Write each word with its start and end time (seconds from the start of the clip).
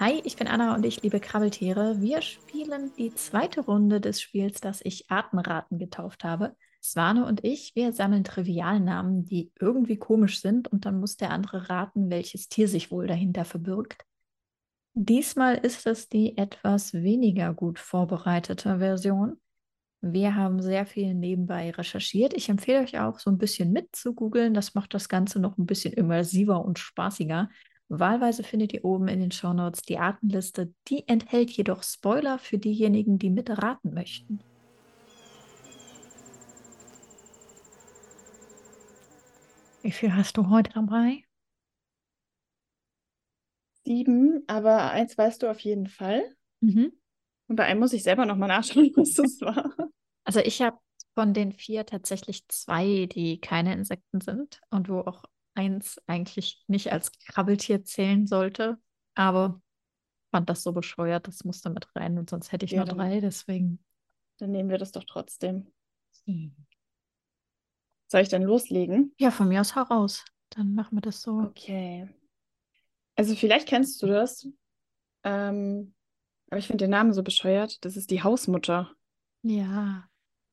Hi, 0.00 0.18
ich 0.24 0.36
bin 0.36 0.46
Anna 0.46 0.74
und 0.74 0.86
ich 0.86 1.02
liebe 1.02 1.20
Krabbeltiere. 1.20 2.00
Wir 2.00 2.22
spielen 2.22 2.90
die 2.96 3.14
zweite 3.14 3.60
Runde 3.60 4.00
des 4.00 4.22
Spiels, 4.22 4.58
das 4.62 4.80
ich 4.82 5.10
Artenraten 5.10 5.78
getauft 5.78 6.24
habe. 6.24 6.56
Svane 6.82 7.26
und 7.26 7.44
ich, 7.44 7.72
wir 7.74 7.92
sammeln 7.92 8.24
Trivialnamen, 8.24 9.26
die 9.26 9.52
irgendwie 9.60 9.98
komisch 9.98 10.40
sind 10.40 10.68
und 10.68 10.86
dann 10.86 10.98
muss 11.00 11.18
der 11.18 11.32
andere 11.32 11.68
raten, 11.68 12.08
welches 12.08 12.48
Tier 12.48 12.66
sich 12.66 12.90
wohl 12.90 13.08
dahinter 13.08 13.44
verbirgt. 13.44 14.06
Diesmal 14.94 15.56
ist 15.56 15.86
es 15.86 16.08
die 16.08 16.38
etwas 16.38 16.94
weniger 16.94 17.52
gut 17.52 17.78
vorbereitete 17.78 18.78
Version. 18.78 19.38
Wir 20.00 20.34
haben 20.34 20.62
sehr 20.62 20.86
viel 20.86 21.12
nebenbei 21.12 21.72
recherchiert. 21.72 22.32
Ich 22.32 22.48
empfehle 22.48 22.80
euch 22.80 22.98
auch, 22.98 23.18
so 23.18 23.28
ein 23.28 23.36
bisschen 23.36 23.70
mit 23.70 23.94
zu 23.94 24.14
googeln. 24.14 24.54
Das 24.54 24.74
macht 24.74 24.94
das 24.94 25.10
Ganze 25.10 25.40
noch 25.40 25.58
ein 25.58 25.66
bisschen 25.66 25.92
immersiver 25.92 26.64
und 26.64 26.78
spaßiger. 26.78 27.50
Wahlweise 27.92 28.44
findet 28.44 28.72
ihr 28.72 28.84
oben 28.84 29.08
in 29.08 29.18
den 29.18 29.32
Shownotes 29.32 29.82
die 29.82 29.98
Artenliste. 29.98 30.72
Die 30.86 31.08
enthält 31.08 31.50
jedoch 31.50 31.82
Spoiler 31.82 32.38
für 32.38 32.56
diejenigen, 32.56 33.18
die 33.18 33.30
mitraten 33.30 33.92
möchten. 33.92 34.40
Wie 39.82 39.90
viel 39.90 40.14
hast 40.14 40.36
du 40.36 40.48
heute 40.50 40.70
dabei? 40.72 41.24
Sieben, 43.84 44.44
aber 44.46 44.92
eins 44.92 45.18
weißt 45.18 45.42
du 45.42 45.50
auf 45.50 45.58
jeden 45.58 45.88
Fall. 45.88 46.22
Mhm. 46.60 46.92
Und 47.48 47.56
bei 47.56 47.64
einem 47.64 47.80
muss 47.80 47.92
ich 47.92 48.04
selber 48.04 48.24
nochmal 48.24 48.48
nachschauen, 48.48 48.92
was 48.96 49.14
das 49.14 49.40
war. 49.40 49.74
Also 50.22 50.38
ich 50.38 50.62
habe 50.62 50.78
von 51.16 51.34
den 51.34 51.50
vier 51.50 51.84
tatsächlich 51.86 52.46
zwei, 52.46 53.06
die 53.06 53.40
keine 53.40 53.72
Insekten 53.72 54.20
sind 54.20 54.60
und 54.70 54.88
wo 54.88 55.00
auch 55.00 55.24
eins 55.60 56.00
eigentlich 56.06 56.64
nicht 56.66 56.92
als 56.92 57.12
Krabbeltier 57.12 57.84
zählen 57.84 58.26
sollte. 58.26 58.78
Aber 59.14 59.60
fand 60.30 60.48
das 60.48 60.62
so 60.62 60.72
bescheuert, 60.72 61.26
das 61.26 61.44
musste 61.44 61.70
mit 61.70 61.94
rein 61.94 62.18
und 62.18 62.30
sonst 62.30 62.52
hätte 62.52 62.64
ich 62.64 62.72
Ja, 62.72 62.84
nur 62.84 62.94
drei, 62.94 63.20
deswegen. 63.20 63.84
Dann 64.38 64.52
nehmen 64.52 64.70
wir 64.70 64.78
das 64.78 64.92
doch 64.92 65.04
trotzdem. 65.04 65.70
Hm. 66.24 66.54
Soll 68.08 68.22
ich 68.22 68.28
dann 68.28 68.42
loslegen? 68.42 69.14
Ja, 69.18 69.30
von 69.30 69.48
mir 69.48 69.60
aus 69.60 69.74
heraus. 69.74 70.24
Dann 70.48 70.74
machen 70.74 70.96
wir 70.96 71.02
das 71.02 71.22
so. 71.22 71.40
Okay. 71.40 72.08
Also 73.16 73.34
vielleicht 73.34 73.68
kennst 73.68 74.02
du 74.02 74.06
das. 74.06 74.48
Ähm, 75.24 75.94
aber 76.48 76.58
ich 76.58 76.66
finde 76.66 76.84
den 76.84 76.90
Namen 76.90 77.12
so 77.12 77.22
bescheuert. 77.22 77.84
Das 77.84 77.96
ist 77.96 78.10
die 78.10 78.22
Hausmutter. 78.22 78.90
Ja. 79.42 80.08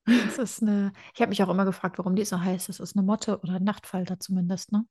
Das 0.05 0.37
ist 0.37 0.61
eine. 0.61 0.93
Ich 1.13 1.21
habe 1.21 1.29
mich 1.29 1.43
auch 1.43 1.49
immer 1.49 1.65
gefragt, 1.65 1.97
warum 1.97 2.15
die 2.15 2.25
so 2.25 2.39
heißt. 2.39 2.69
Das 2.69 2.79
ist 2.79 2.95
eine 2.95 3.05
Motte 3.05 3.39
oder 3.39 3.59
Nachtfalter 3.59 4.19
zumindest, 4.19 4.71
ne? 4.71 4.85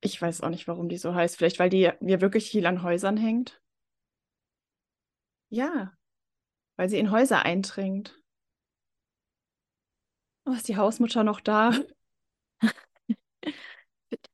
Ich 0.00 0.20
weiß 0.20 0.42
auch 0.42 0.50
nicht, 0.50 0.68
warum 0.68 0.88
die 0.88 0.98
so 0.98 1.14
heißt. 1.14 1.36
Vielleicht, 1.36 1.58
weil 1.58 1.70
die 1.70 1.90
mir 2.00 2.20
wirklich 2.20 2.50
viel 2.50 2.66
an 2.66 2.82
Häusern 2.82 3.16
hängt. 3.16 3.60
Ja, 5.48 5.92
weil 6.76 6.88
sie 6.88 6.98
in 6.98 7.10
Häuser 7.10 7.42
eindringt. 7.42 8.14
Oh, 10.44 10.52
ist 10.52 10.68
die 10.68 10.76
Hausmutter 10.76 11.24
noch 11.24 11.40
da? 11.40 11.72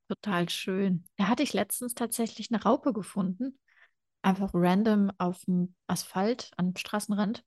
Total 0.08 0.48
schön. 0.48 1.04
Da 1.16 1.28
hatte 1.28 1.42
ich 1.42 1.52
letztens 1.54 1.94
tatsächlich 1.94 2.50
eine 2.50 2.62
Raupe 2.62 2.92
gefunden. 2.92 3.58
Einfach 4.22 4.50
random 4.52 5.10
auf 5.18 5.44
dem 5.46 5.74
Asphalt 5.86 6.50
am 6.56 6.76
Straßenrand. 6.76 7.44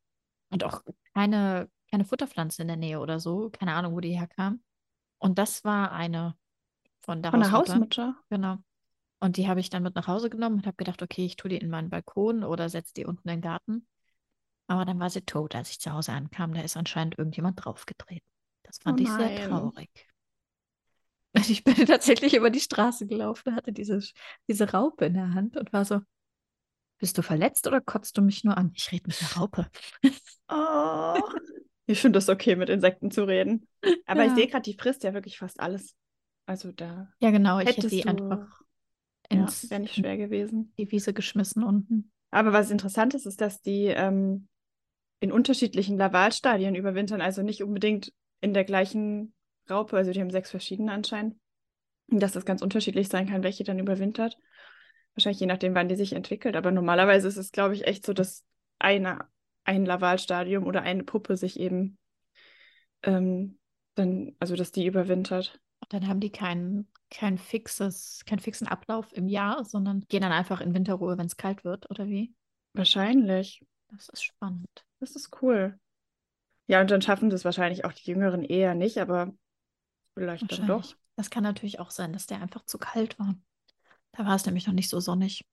Und 0.49 0.63
auch 0.63 0.83
keine, 1.13 1.69
keine 1.91 2.05
Futterpflanze 2.05 2.61
in 2.63 2.67
der 2.67 2.77
Nähe 2.77 2.99
oder 2.99 3.19
so. 3.19 3.49
Keine 3.52 3.73
Ahnung, 3.73 3.93
wo 3.93 3.99
die 3.99 4.17
herkam. 4.17 4.63
Und 5.19 5.38
das 5.38 5.63
war 5.63 5.91
eine 5.91 6.36
von 7.06 7.22
der 7.23 7.34
Von 7.34 7.39
der 7.39 7.52
Hausmutter. 7.52 7.88
Hausmutter? 7.92 8.16
Genau. 8.30 8.58
Und 9.20 9.38
die 9.38 9.48
habe 9.48 9.59
ich 9.59 9.70
dann 9.70 9.84
mit 9.84 9.95
nach 9.95 10.08
Hause 10.08 10.30
genommen 10.30 10.58
und 10.58 10.67
habe 10.67 10.78
gedacht, 10.78 11.02
okay, 11.03 11.25
ich 11.25 11.36
tue 11.38 11.50
die 11.50 11.58
in 11.58 11.70
meinen 11.70 11.89
Balkon 11.89 12.43
oder 12.43 12.70
setze 12.70 12.93
die 12.95 13.05
unten 13.05 13.30
in 13.30 13.38
den 13.38 13.42
Garten. 13.42 13.88
Aber 14.67 14.86
dann 14.86 14.99
war 14.99 15.10
sie 15.11 15.21
tot, 15.23 15.55
als 15.55 15.71
ich 15.71 15.80
zu 15.80 15.92
Hause 15.94 16.14
ankam. 16.14 16.54
Da 16.54 16.61
ist 16.61 16.77
anscheinend 16.77 17.17
irgendjemand 17.20 17.64
draufgetreten. 17.65 18.27
Das 18.64 18.80
fand 18.80 18.99
Oh 18.99 19.02
ich 19.02 19.14
sehr 19.15 19.33
traurig. 19.33 19.89
Und 21.33 21.49
ich 21.49 21.64
bin 21.64 21.76
tatsächlich 21.86 22.33
über 22.36 22.49
die 22.49 22.60
Straße 22.60 23.05
gelaufen, 23.08 23.55
hatte 23.55 23.73
diese, 23.73 23.99
diese 24.48 24.71
Raupe 24.71 25.05
in 25.05 25.14
der 25.14 25.33
Hand 25.33 25.58
und 25.58 25.73
war 25.73 25.86
so, 25.86 26.02
bist 26.99 27.17
du 27.17 27.21
verletzt 27.23 27.67
oder 27.67 27.82
kotzt 27.82 28.17
du 28.17 28.21
mich 28.21 28.44
nur 28.44 28.58
an? 28.58 28.71
Ich 28.76 28.92
rede 28.92 29.08
mit 29.08 29.21
der 29.21 29.30
Raupe. 29.33 29.67
Oh. 30.49 31.21
Ich 31.88 32.02
finde 32.02 32.17
das 32.17 32.30
okay, 32.30 32.55
mit 32.55 32.70
Insekten 32.70 33.11
zu 33.11 33.26
reden. 33.26 33.67
Aber 34.08 34.26
ich 34.26 34.33
Ja. 34.33 34.33
sehe 34.33 34.48
gerade, 34.48 34.64
die 34.64 34.73
frisst 34.77 35.04
ja 35.04 35.14
wirklich 35.14 35.38
fast 35.38 35.60
alles. 35.60 35.95
Also 36.45 36.72
da 36.72 37.08
Ja, 37.20 37.32
genau, 37.32 37.60
ich 37.60 37.67
hätte 37.67 37.89
du. 37.89 38.10
einfach 38.10 38.61
Ja, 39.32 39.38
ins, 39.38 39.70
wäre 39.70 39.82
nicht 39.82 39.95
schwer 39.95 40.17
gewesen. 40.17 40.72
die 40.78 40.92
Wiese 40.92 41.14
geschmissen 41.14 41.64
unten. 41.64 42.11
Aber 42.32 42.54
was 42.54 42.70
interessant 42.70 43.14
ist, 43.14 43.26
ist, 43.26 43.42
dass 43.42 43.61
die 43.61 43.86
ähm, 43.86 44.48
in 45.20 45.32
unterschiedlichen 45.32 45.98
Lavalstadien 45.98 46.76
überwintern, 46.76 47.22
also 47.22 47.42
nicht 47.42 47.64
unbedingt 47.64 48.11
in 48.42 48.54
der 48.54 48.66
gleichen 48.66 49.33
Raupe, 49.70 49.98
also 49.98 50.11
die 50.11 50.20
haben 50.22 50.30
sechs 50.30 50.52
verschiedene 50.52 50.92
anscheinend. 50.92 51.38
Und 52.08 52.22
dass 52.22 52.33
das 52.33 52.45
ganz 52.45 52.62
unterschiedlich 52.62 53.08
sein 53.10 53.27
kann, 53.27 53.42
welche 53.42 53.64
dann 53.64 53.80
überwintert. 53.80 54.38
Wahrscheinlich 55.16 55.39
je 55.39 55.48
nachdem, 55.48 55.73
wann 55.73 55.88
die 55.88 55.95
sich 55.95 56.14
entwickelt. 56.14 56.56
Aber 56.56 56.72
normalerweise 56.72 57.27
ist 57.27 57.38
es, 57.38 57.52
glaube 57.52 57.73
ich, 57.73 57.88
echt 57.88 58.06
so, 58.06 58.14
dass 58.14 58.44
eine, 58.77 59.26
ein 59.64 59.86
Lavalstadium 59.86 60.66
oder 60.66 60.83
eine 60.83 61.04
Puppe 61.04 61.38
sich 61.38 61.60
eben 61.60 61.98
ähm, 63.04 63.58
dann, 63.95 64.36
also 64.39 64.56
dass 64.56 64.72
die 64.72 64.86
überwintert. 64.86 65.60
Dann 65.89 66.07
haben 66.07 66.19
die 66.19 66.31
kein, 66.31 66.87
kein 67.09 67.37
fixes, 67.37 68.23
keinen 68.25 68.39
fixen 68.39 68.67
Ablauf 68.67 69.13
im 69.13 69.27
Jahr, 69.27 69.65
sondern 69.65 70.01
gehen 70.07 70.21
dann 70.21 70.31
einfach 70.31 70.61
in 70.61 70.73
Winterruhe, 70.73 71.17
wenn 71.17 71.27
es 71.27 71.37
kalt 71.37 71.63
wird, 71.63 71.89
oder 71.89 72.07
wie? 72.07 72.33
Wahrscheinlich. 72.73 73.65
Das 73.89 74.09
ist 74.09 74.23
spannend. 74.23 74.85
Das 74.99 75.15
ist 75.15 75.41
cool. 75.41 75.79
Ja, 76.67 76.81
und 76.81 76.89
dann 76.89 77.01
schaffen 77.01 77.29
das 77.29 77.45
wahrscheinlich 77.45 77.85
auch 77.85 77.93
die 77.93 78.09
Jüngeren 78.09 78.43
eher 78.43 78.73
nicht, 78.73 78.97
aber 78.97 79.33
vielleicht 80.15 80.51
dann 80.51 80.67
doch. 80.67 80.95
Das 81.15 81.29
kann 81.29 81.43
natürlich 81.43 81.79
auch 81.79 81.91
sein, 81.91 82.11
dass 82.11 82.25
der 82.25 82.41
einfach 82.41 82.65
zu 82.65 82.77
kalt 82.77 83.17
war. 83.19 83.35
Da 84.13 84.25
war 84.25 84.35
es 84.35 84.45
nämlich 84.45 84.67
noch 84.67 84.73
nicht 84.73 84.89
so 84.89 84.99
sonnig. 84.99 85.45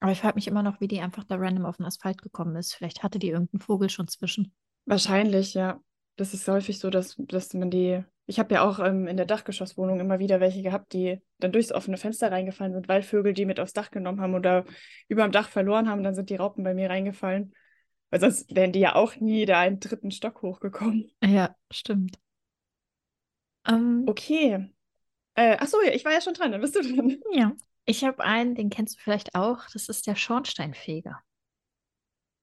Aber 0.00 0.12
ich 0.12 0.20
frage 0.20 0.36
mich 0.36 0.46
immer 0.46 0.62
noch, 0.62 0.80
wie 0.80 0.88
die 0.88 1.00
einfach 1.00 1.24
da 1.24 1.36
random 1.36 1.66
auf 1.66 1.78
den 1.78 1.86
Asphalt 1.86 2.22
gekommen 2.22 2.54
ist. 2.56 2.74
Vielleicht 2.74 3.02
hatte 3.02 3.18
die 3.18 3.30
irgendeinen 3.30 3.60
Vogel 3.60 3.90
schon 3.90 4.08
zwischen. 4.08 4.52
Wahrscheinlich, 4.84 5.54
ja. 5.54 5.80
Das 6.16 6.34
ist 6.34 6.46
häufig 6.48 6.78
so, 6.78 6.90
dass, 6.90 7.16
dass 7.18 7.52
man 7.54 7.70
die. 7.70 8.04
Ich 8.30 8.38
habe 8.38 8.54
ja 8.54 8.62
auch 8.62 8.78
ähm, 8.78 9.06
in 9.06 9.16
der 9.16 9.24
Dachgeschosswohnung 9.24 10.00
immer 10.00 10.18
wieder 10.18 10.38
welche 10.38 10.62
gehabt, 10.62 10.92
die 10.92 11.18
dann 11.38 11.50
durchs 11.50 11.72
offene 11.72 11.96
Fenster 11.96 12.30
reingefallen 12.30 12.74
sind, 12.74 12.86
weil 12.86 13.02
Vögel 13.02 13.32
die 13.32 13.46
mit 13.46 13.58
aufs 13.58 13.72
Dach 13.72 13.90
genommen 13.90 14.20
haben 14.20 14.34
oder 14.34 14.66
über 15.08 15.22
dem 15.22 15.32
Dach 15.32 15.48
verloren 15.48 15.88
haben. 15.88 16.02
Dann 16.02 16.14
sind 16.14 16.28
die 16.28 16.36
Raupen 16.36 16.62
bei 16.62 16.74
mir 16.74 16.90
reingefallen. 16.90 17.54
Weil 18.10 18.20
sonst 18.20 18.54
wären 18.54 18.72
die 18.72 18.80
ja 18.80 18.94
auch 18.94 19.16
nie 19.16 19.46
da 19.46 19.60
einen 19.60 19.80
dritten 19.80 20.10
Stock 20.10 20.42
hochgekommen. 20.42 21.10
Ja, 21.24 21.56
stimmt. 21.70 22.18
Ähm, 23.66 24.04
Okay. 24.06 24.68
Äh, 25.34 25.56
ach 25.58 25.66
so, 25.66 25.80
ja, 25.82 25.92
ich 25.92 26.04
war 26.04 26.12
ja 26.12 26.20
schon 26.20 26.34
dran, 26.34 26.52
dann 26.52 26.60
bist 26.60 26.74
du 26.74 26.82
dran. 26.82 27.18
ja. 27.32 27.52
Ich 27.86 28.04
habe 28.04 28.22
einen, 28.22 28.54
den 28.54 28.68
kennst 28.68 28.98
du 28.98 29.00
vielleicht 29.00 29.34
auch. 29.34 29.64
Das 29.72 29.88
ist 29.88 30.06
der 30.06 30.16
Schornsteinfeger. 30.16 31.18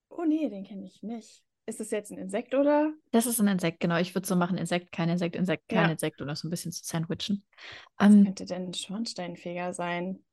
Oh 0.10 0.24
nee, 0.26 0.50
den 0.50 0.64
kenne 0.64 0.86
ich 0.88 1.04
nicht. 1.04 1.45
Ist 1.68 1.80
das 1.80 1.92
jetzt 1.92 2.12
ein 2.12 2.18
Insekt 2.18 2.54
oder? 2.56 2.94
Das 3.12 3.26
ist 3.26 3.40
ein 3.40 3.48
Insekt, 3.48 3.80
genau. 3.80 3.98
Ich 3.98 4.14
würde 4.14 4.28
so 4.28 4.36
machen, 4.36 4.58
Insekt, 4.58 4.92
kein 4.92 5.10
Insekt, 5.10 5.36
Insekt, 5.36 5.70
kein 5.70 5.88
Ja. 5.88 5.90
Insekt 5.90 6.22
oder 6.22 6.36
so 6.36 6.48
ein 6.48 6.52
bisschen 6.52 6.72
zu 6.72 6.84
sandwichen. 6.84 7.46
Was 7.98 8.18
Ähm, 8.18 8.22
könnte 8.22 8.46
denn 8.46 8.68
ein 8.70 8.74
Schornsteinfeger 8.74 9.74
sein? 9.74 10.24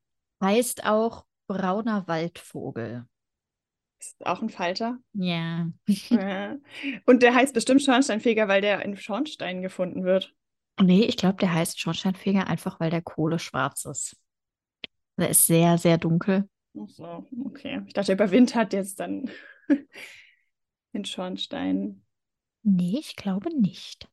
heißt 0.43 0.85
auch 0.85 1.25
brauner 1.47 2.07
Waldvogel. 2.07 3.07
Ist 3.99 4.19
das 4.19 4.27
auch 4.27 4.41
ein 4.43 4.49
Falter? 4.51 4.99
Ja. 5.13 5.71
Ja. 6.09 6.57
Und 7.05 7.23
der 7.23 7.33
heißt 7.35 7.53
bestimmt 7.53 7.81
Schornsteinfeger, 7.81 8.47
weil 8.47 8.61
der 8.61 8.83
in 8.85 8.95
Schornstein 8.97 9.61
gefunden 9.61 10.03
wird. 10.05 10.33
Nee, 10.81 11.05
ich 11.05 11.17
glaube, 11.17 11.37
der 11.37 11.53
heißt 11.53 11.79
Schornsteinfeger 11.79 12.47
einfach, 12.47 12.79
weil 12.79 12.89
der 12.91 13.01
Kohle 13.01 13.39
schwarz 13.39 13.85
ist. 13.85 14.17
Der 15.17 15.29
ist 15.29 15.47
sehr, 15.47 15.77
sehr 15.79 15.97
dunkel. 15.97 16.47
Ach 16.79 16.89
so, 16.89 17.27
okay. 17.45 17.81
Ich 17.87 17.93
dachte, 17.93 18.11
er 18.11 18.15
überwintert 18.15 18.73
jetzt 18.73 18.99
dann 18.99 19.29
in 20.93 21.05
Schornstein. 21.05 22.03
Nee, 22.63 22.97
ich 22.99 23.15
glaube 23.15 23.49
nicht. 23.59 24.09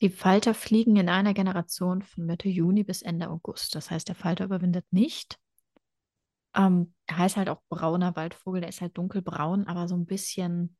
Die 0.00 0.10
Falter 0.10 0.54
fliegen 0.54 0.96
in 0.96 1.08
einer 1.08 1.34
Generation 1.34 2.02
von 2.02 2.26
Mitte 2.26 2.48
Juni 2.48 2.84
bis 2.84 3.02
Ende 3.02 3.30
August. 3.30 3.74
Das 3.74 3.90
heißt, 3.90 4.08
der 4.08 4.14
Falter 4.14 4.44
überwintert 4.44 4.84
nicht. 4.90 5.38
Ähm, 6.54 6.94
er 7.06 7.18
heißt 7.18 7.36
halt 7.36 7.48
auch 7.48 7.60
brauner 7.68 8.14
Waldvogel. 8.16 8.60
Der 8.60 8.70
ist 8.70 8.80
halt 8.80 8.96
dunkelbraun, 8.96 9.66
aber 9.66 9.88
so 9.88 9.96
ein 9.96 10.06
bisschen, 10.06 10.76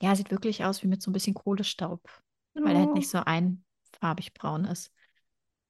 ja, 0.00 0.16
sieht 0.16 0.30
wirklich 0.30 0.64
aus 0.64 0.82
wie 0.82 0.88
mit 0.88 1.02
so 1.02 1.10
ein 1.10 1.14
bisschen 1.14 1.34
Kohlestaub, 1.34 2.02
weil 2.54 2.74
er 2.74 2.82
halt 2.82 2.94
nicht 2.94 3.08
so 3.08 3.18
einfarbig 3.18 4.32
braun 4.32 4.64
ist. 4.64 4.92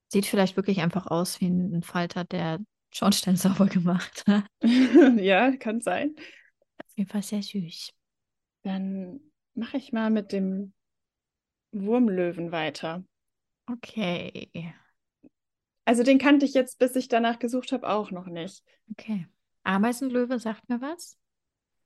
Sieht 0.08 0.26
vielleicht 0.26 0.56
wirklich 0.56 0.80
einfach 0.80 1.08
aus 1.08 1.40
wie 1.40 1.48
ein 1.48 1.82
Falter, 1.82 2.24
der 2.24 2.60
Schornstein 2.92 3.36
sauber 3.36 3.66
gemacht 3.66 4.24
hat. 4.28 4.44
Ja, 5.20 5.56
kann 5.56 5.80
sein. 5.80 6.14
Auf 6.78 6.96
jeden 6.96 7.10
Fall 7.10 7.22
sehr 7.22 7.42
süß. 7.42 7.92
Dann 8.64 9.20
mache 9.54 9.76
ich 9.76 9.92
mal 9.92 10.10
mit 10.10 10.32
dem 10.32 10.72
Wurmlöwen 11.72 12.50
weiter. 12.50 13.04
Okay, 13.70 14.50
Also 15.84 16.02
den 16.02 16.18
kannte 16.18 16.44
ich 16.46 16.54
jetzt, 16.54 16.78
bis 16.78 16.96
ich 16.96 17.08
danach 17.08 17.38
gesucht 17.38 17.72
habe, 17.72 17.88
auch 17.88 18.10
noch 18.10 18.26
nicht. 18.26 18.64
okay. 18.90 19.26
Ameisenlöwe 19.62 20.38
sagt 20.38 20.68
mir 20.68 20.80
was. 20.80 21.16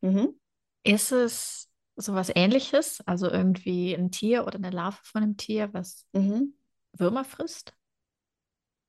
Mhm. 0.00 0.38
Ist 0.82 1.12
es 1.12 1.68
sowas 1.96 2.30
Ähnliches? 2.34 3.00
Also 3.06 3.28
irgendwie 3.30 3.94
ein 3.94 4.10
Tier 4.10 4.46
oder 4.46 4.56
eine 4.56 4.70
Larve 4.70 4.98
von 5.02 5.22
einem 5.22 5.36
Tier, 5.36 5.72
was 5.72 6.06
Mhm. 6.12 6.54
Würmer 6.92 7.24
frisst? 7.24 7.74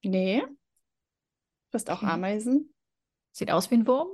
Nee. 0.04 0.44
Frisst 1.72 1.90
auch 1.90 1.98
Okay. 2.02 2.12
Ameisen. 2.12 2.74
Sieht 3.32 3.52
aus 3.52 3.70
wie 3.70 3.76
ein 3.76 3.88
Wurm? 3.88 4.08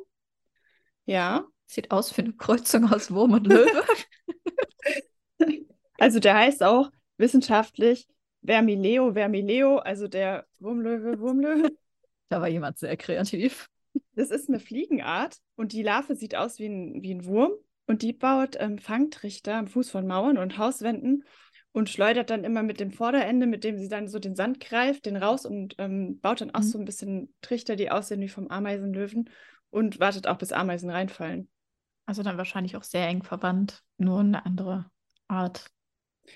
Ja. 1.05 1.45
Sieht 1.67 1.91
aus 1.91 2.15
wie 2.17 2.21
eine 2.21 2.33
Kreuzung 2.33 2.91
aus 2.91 3.11
Wurm 3.11 3.33
und 3.33 3.47
Löwe? 3.47 3.83
Also 5.97 6.19
der 6.19 6.35
heißt 6.35 6.63
auch 6.63 6.91
wissenschaftlich 7.17 8.07
Vermileo 8.43 9.13
vermileo, 9.13 9.77
also 9.77 10.07
der 10.07 10.45
Wurmlöwe, 10.59 11.19
Wurmlöwe. 11.19 11.69
Da 12.29 12.41
war 12.41 12.47
jemand 12.47 12.77
sehr 12.77 12.97
kreativ. 12.97 13.69
Das 14.15 14.29
ist 14.31 14.49
eine 14.49 14.59
Fliegenart 14.59 15.37
und 15.55 15.73
die 15.73 15.83
Larve 15.83 16.15
sieht 16.15 16.35
aus 16.35 16.59
wie 16.59 16.67
ein, 16.67 17.01
wie 17.01 17.13
ein 17.13 17.25
Wurm 17.25 17.51
und 17.85 18.01
die 18.01 18.13
baut 18.13 18.55
ähm, 18.59 18.77
Fangtrichter 18.77 19.55
am 19.55 19.67
Fuß 19.67 19.89
von 19.89 20.07
Mauern 20.07 20.37
und 20.37 20.57
Hauswänden 20.57 21.23
und 21.71 21.89
schleudert 21.89 22.29
dann 22.29 22.45
immer 22.45 22.63
mit 22.63 22.79
dem 22.79 22.91
Vorderende, 22.91 23.45
mit 23.47 23.63
dem 23.65 23.77
sie 23.77 23.89
dann 23.89 24.07
so 24.07 24.19
den 24.19 24.35
Sand 24.35 24.59
greift, 24.61 25.05
den 25.05 25.17
raus 25.17 25.45
und 25.45 25.75
ähm, 25.77 26.19
baut 26.21 26.39
dann 26.41 26.51
auch 26.51 26.61
Mhm. 26.61 26.63
so 26.63 26.77
ein 26.79 26.85
bisschen 26.85 27.33
Trichter, 27.41 27.75
die 27.75 27.91
aussehen 27.91 28.21
wie 28.21 28.29
vom 28.29 28.47
Ameisenlöwen 28.49 29.29
und 29.69 29.99
wartet 29.99 30.27
auch, 30.27 30.37
bis 30.37 30.53
Ameisen 30.53 30.89
reinfallen. 30.89 31.49
Also 32.05 32.23
dann 32.23 32.37
wahrscheinlich 32.37 32.75
auch 32.77 32.83
sehr 32.83 33.07
eng 33.07 33.23
verwandt, 33.23 33.83
nur 33.97 34.19
eine 34.19 34.45
andere 34.45 34.89
Art. 35.27 35.65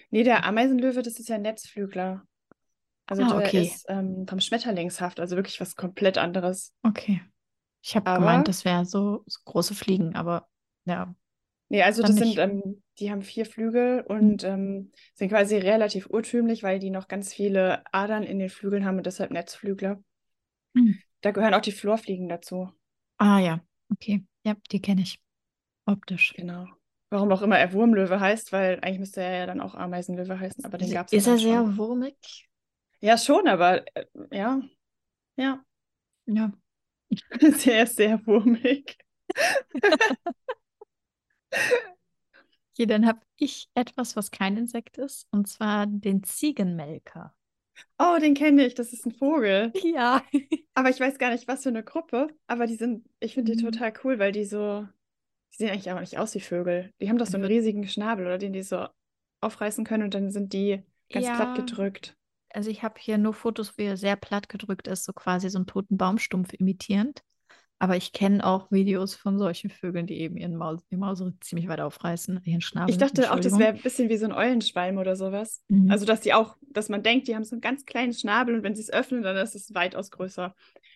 Nee, 0.10 0.24
der 0.24 0.46
Ameisenlöwe, 0.46 1.02
das 1.02 1.20
ist 1.20 1.30
ja 1.30 1.36
ein 1.36 1.42
Netzflügler. 1.44 2.24
Also 3.08 3.24
Ah, 3.24 3.40
der 3.40 3.48
okay. 3.48 3.64
ist 3.64 3.86
ähm, 3.90 4.28
vom 4.28 4.40
Schmetterlingshaft, 4.40 5.20
also 5.20 5.36
wirklich 5.36 5.60
was 5.60 5.76
komplett 5.76 6.18
anderes. 6.18 6.74
Okay. 6.84 7.22
Ich 7.82 7.96
habe 7.96 8.12
gemeint, 8.14 8.48
das 8.48 8.66
wäre 8.66 8.86
so, 8.86 9.24
so 9.26 9.40
große 9.46 9.74
Fliegen, 9.74 10.16
aber 10.16 10.48
ja. 10.86 11.14
Nee, 11.70 11.84
also 11.84 12.02
das 12.02 12.16
sind, 12.16 12.28
nicht. 12.30 12.40
ähm, 12.40 12.84
die 13.00 13.12
haben 13.12 13.22
vier 13.22 13.46
Flügel 13.46 14.02
und 14.02 14.44
ähm, 14.44 14.92
sind 15.16 15.30
quasi 15.30 15.56
relativ 15.58 16.08
urtümlich, 16.10 16.64
weil 16.64 16.80
die 16.80 16.90
noch 16.90 17.08
ganz 17.08 17.34
viele 17.34 17.84
Adern 17.94 18.24
in 18.24 18.40
den 18.40 18.50
Flügeln 18.50 18.86
haben 18.86 18.98
und 18.98 19.06
deshalb 19.06 19.32
Netzflügler. 19.32 20.04
Hm. 20.76 21.00
Da 21.22 21.32
gehören 21.32 21.54
auch 21.54 21.62
die 21.62 21.72
Florfliegen 21.72 22.28
dazu. 22.30 22.70
Ah 23.18 23.40
ja, 23.40 23.60
okay. 23.92 24.26
Ja, 24.44 24.56
die 24.72 24.82
kenne 24.82 25.02
ich. 25.02 25.20
Optisch. 25.92 26.34
Genau. 26.36 26.68
Warum 27.10 27.32
auch 27.32 27.42
immer 27.42 27.58
er 27.58 27.74
Wurmlöwe 27.74 28.20
heißt, 28.20 28.52
weil 28.52 28.80
eigentlich 28.82 29.00
müsste 29.00 29.22
er 29.22 29.40
ja 29.40 29.46
dann 29.48 29.62
auch 29.62 29.74
Ameisenlöwe 29.76 30.40
heißen, 30.40 30.64
aber 30.66 30.78
den 30.78 30.92
gab 30.92 31.08
es 31.08 31.14
ja 31.14 31.18
Ist 31.18 31.26
er 31.28 31.32
dann 31.34 31.40
schon. 31.40 31.52
sehr 31.66 31.78
wurmig? 31.78 32.50
Ja, 33.02 33.18
schon, 33.18 33.48
aber 33.48 33.86
äh, 33.96 34.06
ja. 34.32 34.62
Ja, 35.38 35.64
Ja. 36.26 36.52
sehr, 37.58 37.88
sehr 37.88 38.26
wurmig. 38.28 38.98
Okay, 42.74 42.86
dann 42.86 43.06
habe 43.06 43.20
ich 43.38 43.70
etwas, 43.76 44.16
was 44.16 44.32
kein 44.32 44.56
Insekt 44.58 44.98
ist, 44.98 45.28
und 45.32 45.48
zwar 45.48 45.86
den 45.86 46.24
Ziegenmelker. 46.24 47.36
Oh, 47.98 48.18
den 48.20 48.34
kenne 48.34 48.66
ich, 48.66 48.74
das 48.76 48.94
ist 48.94 49.06
ein 49.06 49.12
Vogel. 49.12 49.72
Ja. 49.84 50.24
Aber 50.74 50.90
ich 50.90 51.00
weiß 51.00 51.18
gar 51.18 51.32
nicht, 51.32 51.48
was 51.48 51.64
für 51.64 51.70
eine 51.70 51.84
Gruppe. 51.84 52.28
Aber 52.48 52.66
die 52.66 52.76
sind, 52.76 53.06
ich 53.20 53.34
finde 53.34 53.56
die 53.56 53.62
Mhm. 53.64 53.72
total 53.72 53.94
cool, 54.04 54.20
weil 54.20 54.32
die 54.32 54.46
so, 54.46 54.88
die 55.54 55.58
sehen 55.58 55.70
eigentlich 55.70 55.92
aber 55.92 56.02
nicht 56.02 56.18
aus 56.18 56.36
wie 56.36 56.40
Vögel. 56.40 56.92
Die 57.02 57.10
haben 57.10 57.18
doch 57.18 57.26
so 57.26 57.36
einen 57.36 57.44
Wird- 57.44 57.52
riesigen 57.54 57.88
Schnabel, 57.88 58.26
oder 58.26 58.38
den 58.38 58.54
die 58.54 58.64
so 58.64 58.86
aufreißen 59.42 59.86
können 59.86 60.04
und 60.04 60.14
dann 60.14 60.32
sind 60.32 60.54
die 60.54 60.84
ganz 61.12 61.26
platt 61.26 61.40
Ja. 61.40 61.54
gedrückt. 61.56 62.16
Also 62.52 62.70
ich 62.72 62.82
habe 62.84 62.96
hier 63.00 63.18
nur 63.18 63.34
Fotos, 63.34 63.78
wo 63.78 63.84
er 63.84 63.96
sehr 63.98 64.16
platt 64.16 64.50
gedrückt 64.50 64.88
ist, 64.88 65.06
so 65.06 65.14
quasi 65.14 65.50
so 65.50 65.60
einen 65.60 65.68
toten 65.68 65.98
Baumstumpf 65.98 66.54
imitierend. 66.54 67.22
Aber 67.82 67.96
ich 67.96 68.12
kenne 68.12 68.46
auch 68.46 68.72
Videos 68.72 69.16
von 69.16 69.38
solchen 69.40 69.70
Vögeln, 69.70 70.06
die 70.06 70.20
eben 70.20 70.36
ihren 70.36 70.58
Maul, 70.58 70.80
die 70.92 70.98
Maul 70.98 71.16
ziemlich 71.40 71.70
weit 71.70 71.80
aufreißen, 71.80 72.42
ihren 72.44 72.60
Schnabel. 72.60 72.90
Ich 72.90 72.98
dachte 72.98 73.32
auch, 73.32 73.40
das 73.40 73.58
wäre 73.58 73.70
ein 73.76 73.82
bisschen 73.82 74.10
wie 74.10 74.18
so 74.18 74.26
ein 74.26 74.34
Eulenschweim 74.34 74.98
oder 74.98 75.16
sowas. 75.16 75.64
Mhm. 75.70 75.90
Also, 75.90 76.06
dass 76.06 76.20
die 76.20 76.34
auch, 76.34 76.58
dass 76.72 76.90
man 76.90 77.04
denkt, 77.04 77.30
die 77.30 77.36
haben 77.36 77.46
so 77.46 77.56
einen 77.56 77.62
ganz 77.62 77.86
kleinen 77.86 78.12
Schnabel 78.12 78.56
und 78.56 78.64
wenn 78.64 78.76
sie 78.76 78.82
es 78.82 78.90
öffnen, 78.92 79.22
dann 79.22 79.38
ist 79.38 79.56
es 79.56 79.74
weitaus 79.74 80.12
größer, 80.12 80.54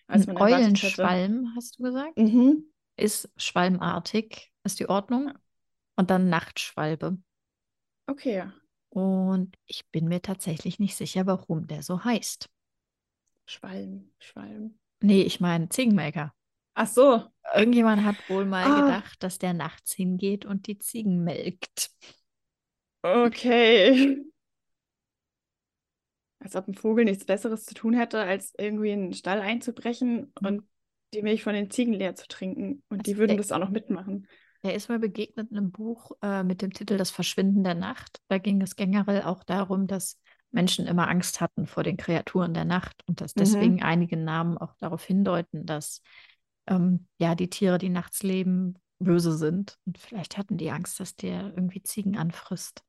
als 0.08 0.28
Ein 0.28 0.34
man. 0.34 0.44
Eulenschwalm, 0.44 1.54
hast 1.56 1.80
du 1.80 1.84
gesagt? 1.84 2.18
Mhm. 2.18 2.66
Ist 3.04 3.30
schwalmartig, 3.36 4.54
ist 4.64 4.80
die 4.80 4.88
Ordnung. 4.88 5.34
Und 5.98 6.10
dann 6.10 6.30
Nachtschwalbe. 6.30 7.18
Okay. 8.08 8.46
Und 8.90 9.58
ich 9.66 9.86
bin 9.92 10.08
mir 10.08 10.22
tatsächlich 10.22 10.80
nicht 10.80 10.96
sicher, 10.96 11.26
warum 11.26 11.68
der 11.68 11.84
so 11.84 12.04
heißt. 12.06 12.50
Schwalm, 13.46 14.14
Schwalm. 14.20 14.80
Nee, 15.02 15.24
ich 15.24 15.42
meine 15.42 15.68
Ziegenmelker. 15.68 16.34
Ach 16.76 16.88
so. 16.88 17.24
Irgendjemand 17.54 18.06
hat 18.06 18.16
wohl 18.30 18.46
mal 18.46 18.64
Ah. 18.66 18.82
gedacht, 18.82 19.22
dass 19.22 19.38
der 19.38 19.54
nachts 19.54 19.92
hingeht 19.94 20.46
und 20.46 20.68
die 20.68 20.80
Ziegen 20.80 21.26
melkt. 21.26 21.92
Okay. 23.04 24.24
Als 26.40 26.56
ob 26.56 26.68
ein 26.70 26.74
Vogel 26.76 27.06
nichts 27.06 27.26
Besseres 27.26 27.66
zu 27.66 27.74
tun 27.74 27.94
hätte, 27.94 28.22
als 28.22 28.54
irgendwie 28.58 28.92
in 28.92 29.02
den 29.08 29.14
Stall 29.14 29.42
einzubrechen 29.42 30.32
Mhm. 30.40 30.48
und 30.48 30.68
die 31.14 31.22
Milch 31.22 31.44
von 31.44 31.54
den 31.54 31.70
Ziegen 31.70 31.94
leer 31.94 32.16
zu 32.16 32.28
trinken. 32.28 32.84
Und 32.90 33.06
die 33.08 33.12
Also 33.12 33.20
würden 33.20 33.30
der- 33.30 33.38
das 33.38 33.52
auch 33.52 33.60
noch 33.60 33.70
mitmachen. 33.70 34.28
Er 34.62 34.76
ist 34.76 34.90
mir 34.90 35.00
begegnet 35.00 35.52
in 35.52 35.58
einem 35.58 35.72
Buch 35.72 36.12
äh, 36.22 36.44
mit 36.44 36.62
dem 36.62 36.72
Titel 36.72 36.98
Das 36.98 37.12
Verschwinden 37.12 37.64
der 37.64 37.76
Nacht. 37.76 38.22
Da 38.30 38.38
ging 38.38 38.62
es 38.62 38.76
generell 38.76 39.24
auch 39.24 39.44
darum, 39.44 39.88
dass 39.88 40.20
Menschen 40.52 40.88
immer 40.88 41.10
Angst 41.10 41.42
hatten 41.42 41.68
vor 41.68 41.84
den 41.84 41.98
Kreaturen 41.98 42.54
der 42.54 42.64
Nacht 42.66 43.04
und 43.08 43.20
dass 43.20 43.36
Mhm. 43.36 43.40
deswegen 43.40 43.84
einige 43.84 44.16
Namen 44.18 44.58
auch 44.58 44.76
darauf 44.80 45.04
hindeuten, 45.04 45.66
dass 45.66 46.02
ähm, 46.68 47.08
ja 47.18 47.36
die 47.36 47.50
Tiere, 47.50 47.78
die 47.78 47.90
nachts 47.90 48.24
leben, 48.24 48.76
böse 49.00 49.36
sind. 49.36 49.78
Und 49.86 49.98
vielleicht 49.98 50.38
hatten 50.38 50.56
die 50.56 50.72
Angst, 50.72 51.00
dass 51.02 51.16
der 51.16 51.52
irgendwie 51.56 51.84
Ziegen 51.84 52.18
anfrisst. 52.18 52.84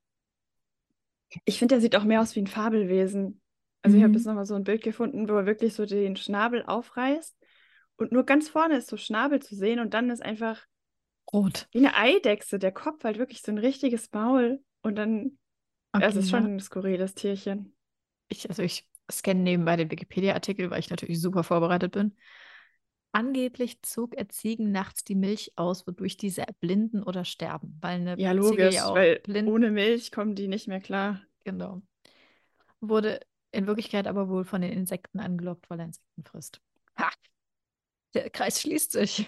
Ich 1.45 1.59
finde, 1.59 1.75
der 1.75 1.81
sieht 1.81 1.97
auch 1.97 2.05
mehr 2.05 2.21
aus 2.21 2.37
wie 2.37 2.41
ein 2.41 2.47
Fabelwesen. 2.47 3.41
Also 3.83 3.97
ich 3.97 4.03
habe 4.03 4.11
Mhm. 4.13 4.19
jetzt 4.19 4.27
nochmal 4.27 4.47
so 4.47 4.55
ein 4.55 4.65
Bild 4.65 4.83
gefunden, 4.83 5.29
wo 5.29 5.35
er 5.35 5.47
wirklich 5.47 5.75
so 5.75 5.85
den 5.87 6.17
Schnabel 6.17 6.65
aufreißt. 6.65 7.37
Und 7.97 8.13
nur 8.13 8.25
ganz 8.25 8.49
vorne 8.49 8.77
ist 8.77 8.89
so 8.89 8.97
Schnabel 8.97 9.41
zu 9.41 9.55
sehen 9.57 9.81
und 9.81 9.95
dann 9.95 10.11
ist 10.11 10.23
einfach 10.23 10.67
Rot. 11.33 11.67
wie 11.73 11.79
eine 11.79 11.95
Eidechse, 11.97 12.59
der 12.59 12.73
Kopf 12.73 13.05
halt 13.05 13.19
wirklich 13.19 13.43
so 13.43 13.53
ein 13.53 13.59
richtiges 13.59 14.11
Maul. 14.13 14.63
Und 14.83 14.97
dann, 14.97 15.39
Okay, 15.95 16.09
es 16.09 16.17
ist 16.17 16.31
schon 16.31 16.57
ein 16.57 16.61
skurriles 16.61 17.15
Tierchen. 17.15 17.77
Ich, 18.29 18.49
also 18.49 18.63
ich 18.63 18.89
scanne 19.11 19.41
nebenbei 19.41 19.77
den 19.77 19.91
Wikipedia-Artikel, 19.91 20.71
weil 20.71 20.81
ich 20.81 20.91
natürlich 20.91 21.21
super 21.21 21.45
vorbereitet 21.45 21.93
bin. 21.93 22.17
Angeblich 23.13 23.81
zog 23.83 24.15
er 24.17 24.29
Ziegen 24.29 24.71
nachts 24.73 25.05
die 25.05 25.15
Milch 25.15 25.53
aus, 25.57 25.87
wodurch 25.87 26.17
diese 26.17 26.47
erblinden 26.47 27.03
oder 27.03 27.25
sterben, 27.25 27.79
weil 27.81 28.01
eine 28.01 28.19
Ja, 28.19 28.33
Ziege 28.41 28.69
logisch, 28.69 28.75
ja 28.75 28.87
auch 28.89 28.95
weil 28.95 29.23
blind, 29.23 29.55
ohne 29.55 29.71
Milch 29.71 30.11
kommen 30.13 30.35
die 30.35 30.49
nicht 30.49 30.67
mehr 30.69 30.81
klar. 30.81 31.21
genau. 31.45 31.83
Wurde 32.81 33.21
in 33.53 33.67
Wirklichkeit 33.67 34.07
aber 34.07 34.29
wohl 34.29 34.45
von 34.45 34.63
den 34.63 34.73
Insekten 34.73 35.21
angelockt, 35.21 35.71
weil 35.71 35.81
er 35.81 35.87
Insekten 35.87 36.25
frisst. 36.25 36.61
Ha! 36.99 37.11
Der 38.15 38.31
Kreis 38.31 38.61
schließt 38.61 38.93
sich. 38.93 39.27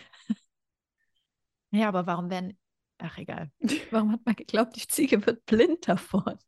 Ja, 1.70 1.88
aber 1.88 2.06
warum 2.06 2.30
werden. 2.30 2.58
Ach, 2.98 3.18
egal. 3.18 3.50
Warum 3.90 4.12
hat 4.12 4.24
man 4.24 4.34
geglaubt, 4.36 4.74
die 4.76 4.88
Ziege 4.88 5.24
wird 5.26 5.44
blind 5.44 5.86
davon? 5.86 6.38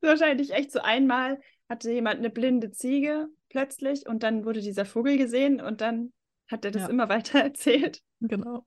Wahrscheinlich 0.00 0.52
echt 0.52 0.70
so 0.70 0.80
einmal 0.80 1.40
hatte 1.68 1.90
jemand 1.90 2.18
eine 2.18 2.30
blinde 2.30 2.70
Ziege 2.70 3.28
plötzlich 3.48 4.06
und 4.06 4.22
dann 4.22 4.44
wurde 4.44 4.60
dieser 4.60 4.84
Vogel 4.84 5.16
gesehen 5.16 5.60
und 5.60 5.80
dann 5.80 6.12
hat 6.48 6.64
er 6.64 6.70
das 6.70 6.82
Ja. 6.82 6.88
immer 6.88 7.08
weiter 7.08 7.40
erzählt. 7.42 8.02
Genau. 8.20 8.66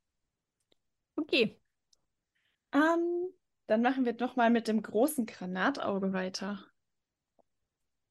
Okay. 1.20 1.58
Ähm, 2.74 3.30
dann 3.68 3.82
machen 3.82 4.06
wir 4.06 4.14
nochmal 4.14 4.50
mit 4.50 4.68
dem 4.70 4.82
großen 4.82 5.26
Granatauge 5.26 6.14
weiter. 6.14 6.64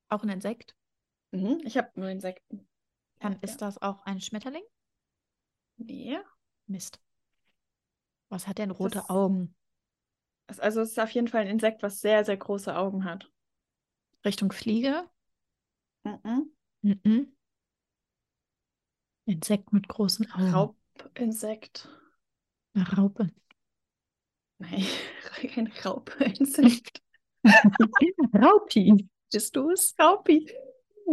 Auch 0.08 0.22
ein 0.22 0.28
Insekt. 0.30 0.74
Mhm, 1.32 1.60
ich 1.64 1.76
habe 1.76 1.90
nur 1.94 2.08
Insekten. 2.08 2.66
Dann 3.20 3.38
ist 3.40 3.58
das 3.62 3.80
auch 3.80 4.04
ein 4.04 4.20
Schmetterling? 4.20 4.62
Nee. 5.76 6.18
Mist. 6.66 7.00
Was 8.28 8.46
hat 8.48 8.58
denn 8.58 8.70
rote 8.70 8.98
Das- 8.98 9.10
Augen? 9.10 9.54
Also 10.58 10.80
es 10.80 10.90
ist 10.90 11.00
auf 11.00 11.10
jeden 11.10 11.28
Fall 11.28 11.42
ein 11.42 11.48
Insekt, 11.48 11.82
was 11.82 12.00
sehr, 12.00 12.24
sehr 12.24 12.36
große 12.36 12.76
Augen 12.76 13.04
hat. 13.04 13.30
Richtung 14.24 14.52
Fliege? 14.52 15.08
Mhm. 16.04 16.52
Mhm. 16.82 17.36
Insekt 19.24 19.72
mit 19.72 19.88
großen 19.88 20.30
Augen. 20.32 20.76
Raubinsekt. 21.04 21.88
Eine 22.74 22.88
Raupe. 22.96 23.28
Nein, 24.58 24.84
kein 25.54 25.66
Raubinsekt. 25.84 27.02
Raupi. 28.34 29.08
Bist 29.32 29.56
du 29.56 29.70
es? 29.70 29.94
Raupi. 29.98 30.48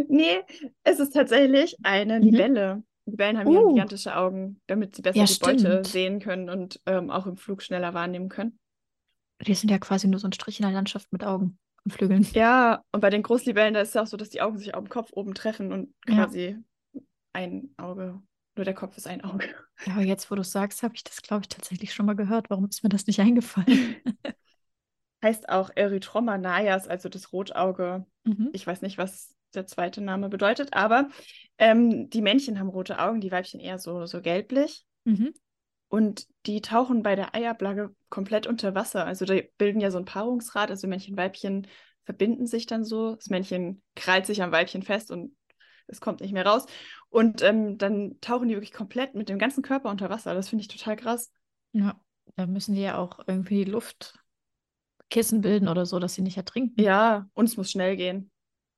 Nee, 0.08 0.40
es 0.82 0.98
ist 1.00 1.12
tatsächlich 1.12 1.76
eine 1.82 2.18
Mhm. 2.18 2.24
Libelle. 2.24 2.82
Libellen 3.06 3.38
haben 3.38 3.50
ja 3.50 3.60
Oh. 3.60 3.68
gigantische 3.68 4.16
Augen, 4.16 4.60
damit 4.66 4.96
sie 4.96 5.02
besser 5.02 5.20
Ja, 5.20 5.26
die 5.26 5.34
Beute 5.34 5.58
stimmt. 5.68 5.86
sehen 5.88 6.20
können 6.20 6.48
und 6.48 6.80
ähm, 6.86 7.10
auch 7.10 7.26
im 7.26 7.36
Flug 7.36 7.62
schneller 7.62 7.92
wahrnehmen 7.94 8.28
können. 8.28 8.58
Die 9.46 9.54
sind 9.54 9.70
ja 9.70 9.78
quasi 9.78 10.08
nur 10.08 10.20
so 10.20 10.28
ein 10.28 10.32
Strich 10.32 10.58
in 10.60 10.64
der 10.64 10.72
Landschaft 10.72 11.12
mit 11.12 11.22
Augen 11.24 11.58
und 11.84 11.92
Flügeln. 11.92 12.26
Ja, 12.34 12.82
und 12.92 13.00
bei 13.00 13.10
den 13.10 13.22
Großlibellen, 13.22 13.74
da 13.74 13.80
ist 13.80 13.88
es 13.88 13.94
ja 13.94 14.02
auch 14.02 14.06
so, 14.06 14.16
dass 14.16 14.30
die 14.30 14.40
Augen 14.40 14.58
sich 14.58 14.74
auf 14.74 14.82
dem 14.82 14.88
Kopf 14.88 15.10
oben 15.12 15.34
treffen 15.34 15.72
und 15.72 15.94
Ja. 16.06 16.14
quasi 16.16 16.56
ein 17.32 17.74
Auge 17.76 18.22
Nur 18.56 18.64
der 18.64 18.74
Kopf 18.74 18.96
ist 18.96 19.06
ein 19.08 19.22
Auge. 19.24 19.48
Ja, 19.86 19.94
aber 19.94 20.02
jetzt, 20.02 20.30
wo 20.30 20.34
du 20.34 20.42
sagst, 20.44 20.82
habe 20.82 20.94
ich 20.94 21.04
das, 21.04 21.20
glaube 21.22 21.42
ich, 21.42 21.48
tatsächlich 21.48 21.92
schon 21.92 22.06
mal 22.06 22.16
gehört. 22.16 22.48
Warum 22.50 22.66
ist 22.68 22.82
mir 22.82 22.88
das 22.88 23.06
nicht 23.06 23.20
eingefallen? 23.20 23.66
Heißt 25.22 25.48
auch 25.48 25.70
Erythroma 25.74 26.38
naias, 26.38 26.86
also 26.86 27.08
das 27.08 27.32
Rotauge. 27.32 28.06
Mhm. 28.24 28.50
Ich 28.52 28.66
weiß 28.66 28.82
nicht, 28.82 28.98
was 28.98 29.34
der 29.54 29.66
zweite 29.66 30.00
Name 30.00 30.28
bedeutet, 30.28 30.72
aber 30.72 31.08
ähm, 31.58 32.10
die 32.10 32.22
Männchen 32.22 32.58
haben 32.58 32.68
rote 32.68 32.98
Augen, 32.98 33.20
die 33.20 33.30
Weibchen 33.30 33.60
eher 33.60 33.78
so, 33.78 34.06
so 34.06 34.20
gelblich. 34.20 34.84
Mhm. 35.04 35.32
Und 35.88 36.26
die 36.46 36.60
tauchen 36.60 37.02
bei 37.02 37.14
der 37.14 37.34
Eiablage 37.34 37.94
komplett 38.08 38.46
unter 38.46 38.74
Wasser. 38.74 39.06
Also 39.06 39.24
die 39.24 39.50
bilden 39.58 39.80
ja 39.80 39.90
so 39.90 39.98
ein 39.98 40.04
Paarungsrad, 40.04 40.70
also 40.70 40.88
Männchen, 40.88 41.16
Weibchen 41.16 41.68
verbinden 42.04 42.46
sich 42.46 42.66
dann 42.66 42.84
so. 42.84 43.14
Das 43.14 43.28
Männchen 43.28 43.82
krallt 43.94 44.26
sich 44.26 44.42
am 44.42 44.52
Weibchen 44.52 44.82
fest 44.82 45.10
und 45.10 45.36
es 45.86 46.00
kommt 46.00 46.20
nicht 46.20 46.32
mehr 46.32 46.46
raus. 46.46 46.66
Und 47.10 47.42
ähm, 47.42 47.78
dann 47.78 48.18
tauchen 48.20 48.48
die 48.48 48.54
wirklich 48.54 48.72
komplett 48.72 49.14
mit 49.14 49.28
dem 49.28 49.38
ganzen 49.38 49.62
Körper 49.62 49.90
unter 49.90 50.10
Wasser. 50.10 50.34
Das 50.34 50.48
finde 50.48 50.62
ich 50.62 50.68
total 50.68 50.96
krass. 50.96 51.30
Ja, 51.72 52.00
da 52.36 52.46
müssen 52.46 52.74
die 52.74 52.82
ja 52.82 52.98
auch 52.98 53.20
irgendwie 53.26 53.64
Luftkissen 53.64 55.42
bilden 55.42 55.68
oder 55.68 55.86
so, 55.86 55.98
dass 55.98 56.14
sie 56.14 56.22
nicht 56.22 56.36
ertrinken. 56.36 56.80
Ja, 56.80 57.28
und 57.34 57.44
es 57.44 57.56
muss 57.56 57.70
schnell 57.70 57.96
gehen. 57.96 58.30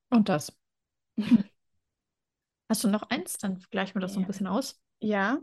Und 0.09 0.29
das. 0.29 0.55
Hast 2.69 2.83
du 2.83 2.89
noch 2.89 3.03
eins? 3.09 3.37
Dann 3.37 3.59
gleichen 3.71 3.95
wir 3.95 4.01
das 4.01 4.13
so 4.13 4.19
ein 4.19 4.27
bisschen 4.27 4.47
aus. 4.47 4.79
Ja. 4.99 5.39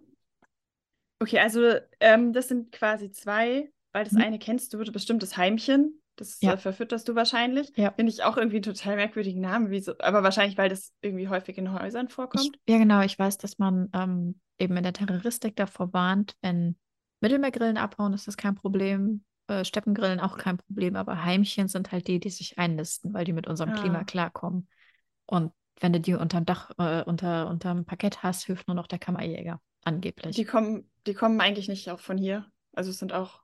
Okay, 1.21 1.39
also 1.39 1.77
ähm, 2.01 2.33
das 2.33 2.49
sind 2.49 2.73
quasi 2.73 3.11
zwei, 3.11 3.73
weil 3.93 4.05
das 4.05 4.13
Mhm. 4.13 4.21
eine 4.23 4.39
kennst 4.39 4.75
du 4.75 4.79
bestimmt, 4.93 5.23
das 5.23 5.37
Heimchen. 5.37 6.01
Das 6.17 6.41
Ja. 6.43 6.53
äh, 6.53 6.57
verfütterst 6.59 7.09
du 7.09 7.15
wahrscheinlich. 7.15 7.73
Ja. 7.77 7.93
Finde 7.93 8.13
ich 8.13 8.23
auch 8.23 8.37
irgendwie 8.37 8.57
einen 8.57 8.63
total 8.65 8.97
merkwürdigen 8.97 9.41
Namen, 9.41 9.71
wieso, 9.71 9.99
aber 9.99 10.23
wahrscheinlich, 10.23 10.57
weil 10.59 10.69
das 10.69 10.93
irgendwie 11.01 11.29
häufig 11.29 11.57
in 11.59 11.73
Häusern 11.73 12.07
Ich, 12.09 12.15
vorkommt. 12.15 12.59
ja, 12.69 12.79
genau. 12.79 13.01
Ich 13.01 13.19
weiß, 13.19 13.39
dass 13.39 13.59
man 13.59 13.89
ähm, 13.95 14.39
eben 14.59 14.77
in 14.77 14.83
der 14.83 14.93
Terroristik 14.93 15.57
davor 15.57 15.93
warnt, 15.93 16.37
wenn 16.43 16.77
Mittelmeergrillen 17.21 17.79
abhauen, 17.79 18.13
ist 18.13 18.29
das 18.29 18.37
kein 18.37 18.55
Problem. 18.55 19.25
Äh, 19.49 19.65
Steppengrillen 19.65 20.21
auch 20.21 20.37
kein 20.39 20.59
Problem. 20.59 20.95
Aber 20.95 21.25
Heimchen 21.25 21.69
sind 21.69 21.91
halt 21.91 22.07
die, 22.07 22.21
die 22.21 22.31
sich 22.31 22.59
einnisten, 22.59 23.13
weil 23.15 23.25
die 23.25 23.33
mit 23.33 23.47
unserem 23.47 23.73
Klima 23.73 24.01
Ah. 24.01 24.05
klarkommen. 24.05 24.69
Und 25.27 25.53
wenn 25.81 25.93
du 25.93 26.01
die 26.01 26.15
unterm 26.15 26.45
Dach, 26.45 26.71
äh, 26.79 27.03
unter, 27.03 27.49
unterm 27.49 27.85
Parkett 27.85 28.23
hast, 28.23 28.45
hilft 28.45 28.69
nur 28.69 28.75
noch 28.75 28.87
der 28.87 28.99
Kammerjäger. 28.99 29.61
Angeblich. 29.85 30.37
Die 30.37 30.45
kommen, 30.45 30.91
die 31.07 31.15
kommen 31.15 31.41
eigentlich 31.41 31.69
nicht 31.69 31.91
auch 31.91 32.01
von 32.01 32.17
hier. 32.17 32.51
Also 32.73 32.91
es 32.91 32.99
sind 32.99 33.13
auch 33.13 33.43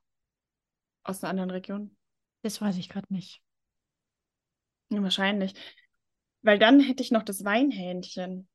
aus 1.03 1.23
einer 1.23 1.31
anderen 1.31 1.51
Region. 1.51 1.97
Das 2.43 2.61
weiß 2.61 2.77
ich 2.79 2.89
gerade 2.89 3.13
nicht. 3.13 3.43
Ja, 4.91 5.03
wahrscheinlich. 5.03 5.55
Weil 6.43 6.59
dann 6.59 6.81
hätte 6.81 7.03
ich 7.03 7.11
noch 7.11 7.23
das 7.23 7.45
Weinhähnchen. 7.45 8.49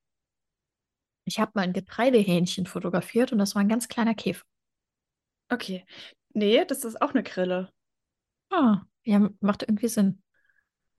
Ich 1.26 1.40
habe 1.40 1.52
mal 1.56 1.62
ein 1.62 1.74
Getreidehähnchen 1.74 2.66
fotografiert 2.66 3.32
und 3.32 3.40
das 3.40 3.56
war 3.56 3.62
ein 3.62 3.70
ganz 3.70 3.88
kleiner 3.88 4.16
Käfer. 4.16 4.46
Okay. 5.50 5.86
Nee, 6.34 6.66
das 6.66 6.84
ist 6.84 7.02
auch 7.02 7.12
eine 7.12 7.24
Grille. 7.24 7.72
Ah, 8.50 8.82
ja, 9.04 9.30
macht 9.40 9.64
irgendwie 9.64 9.88
Sinn. 9.88 10.22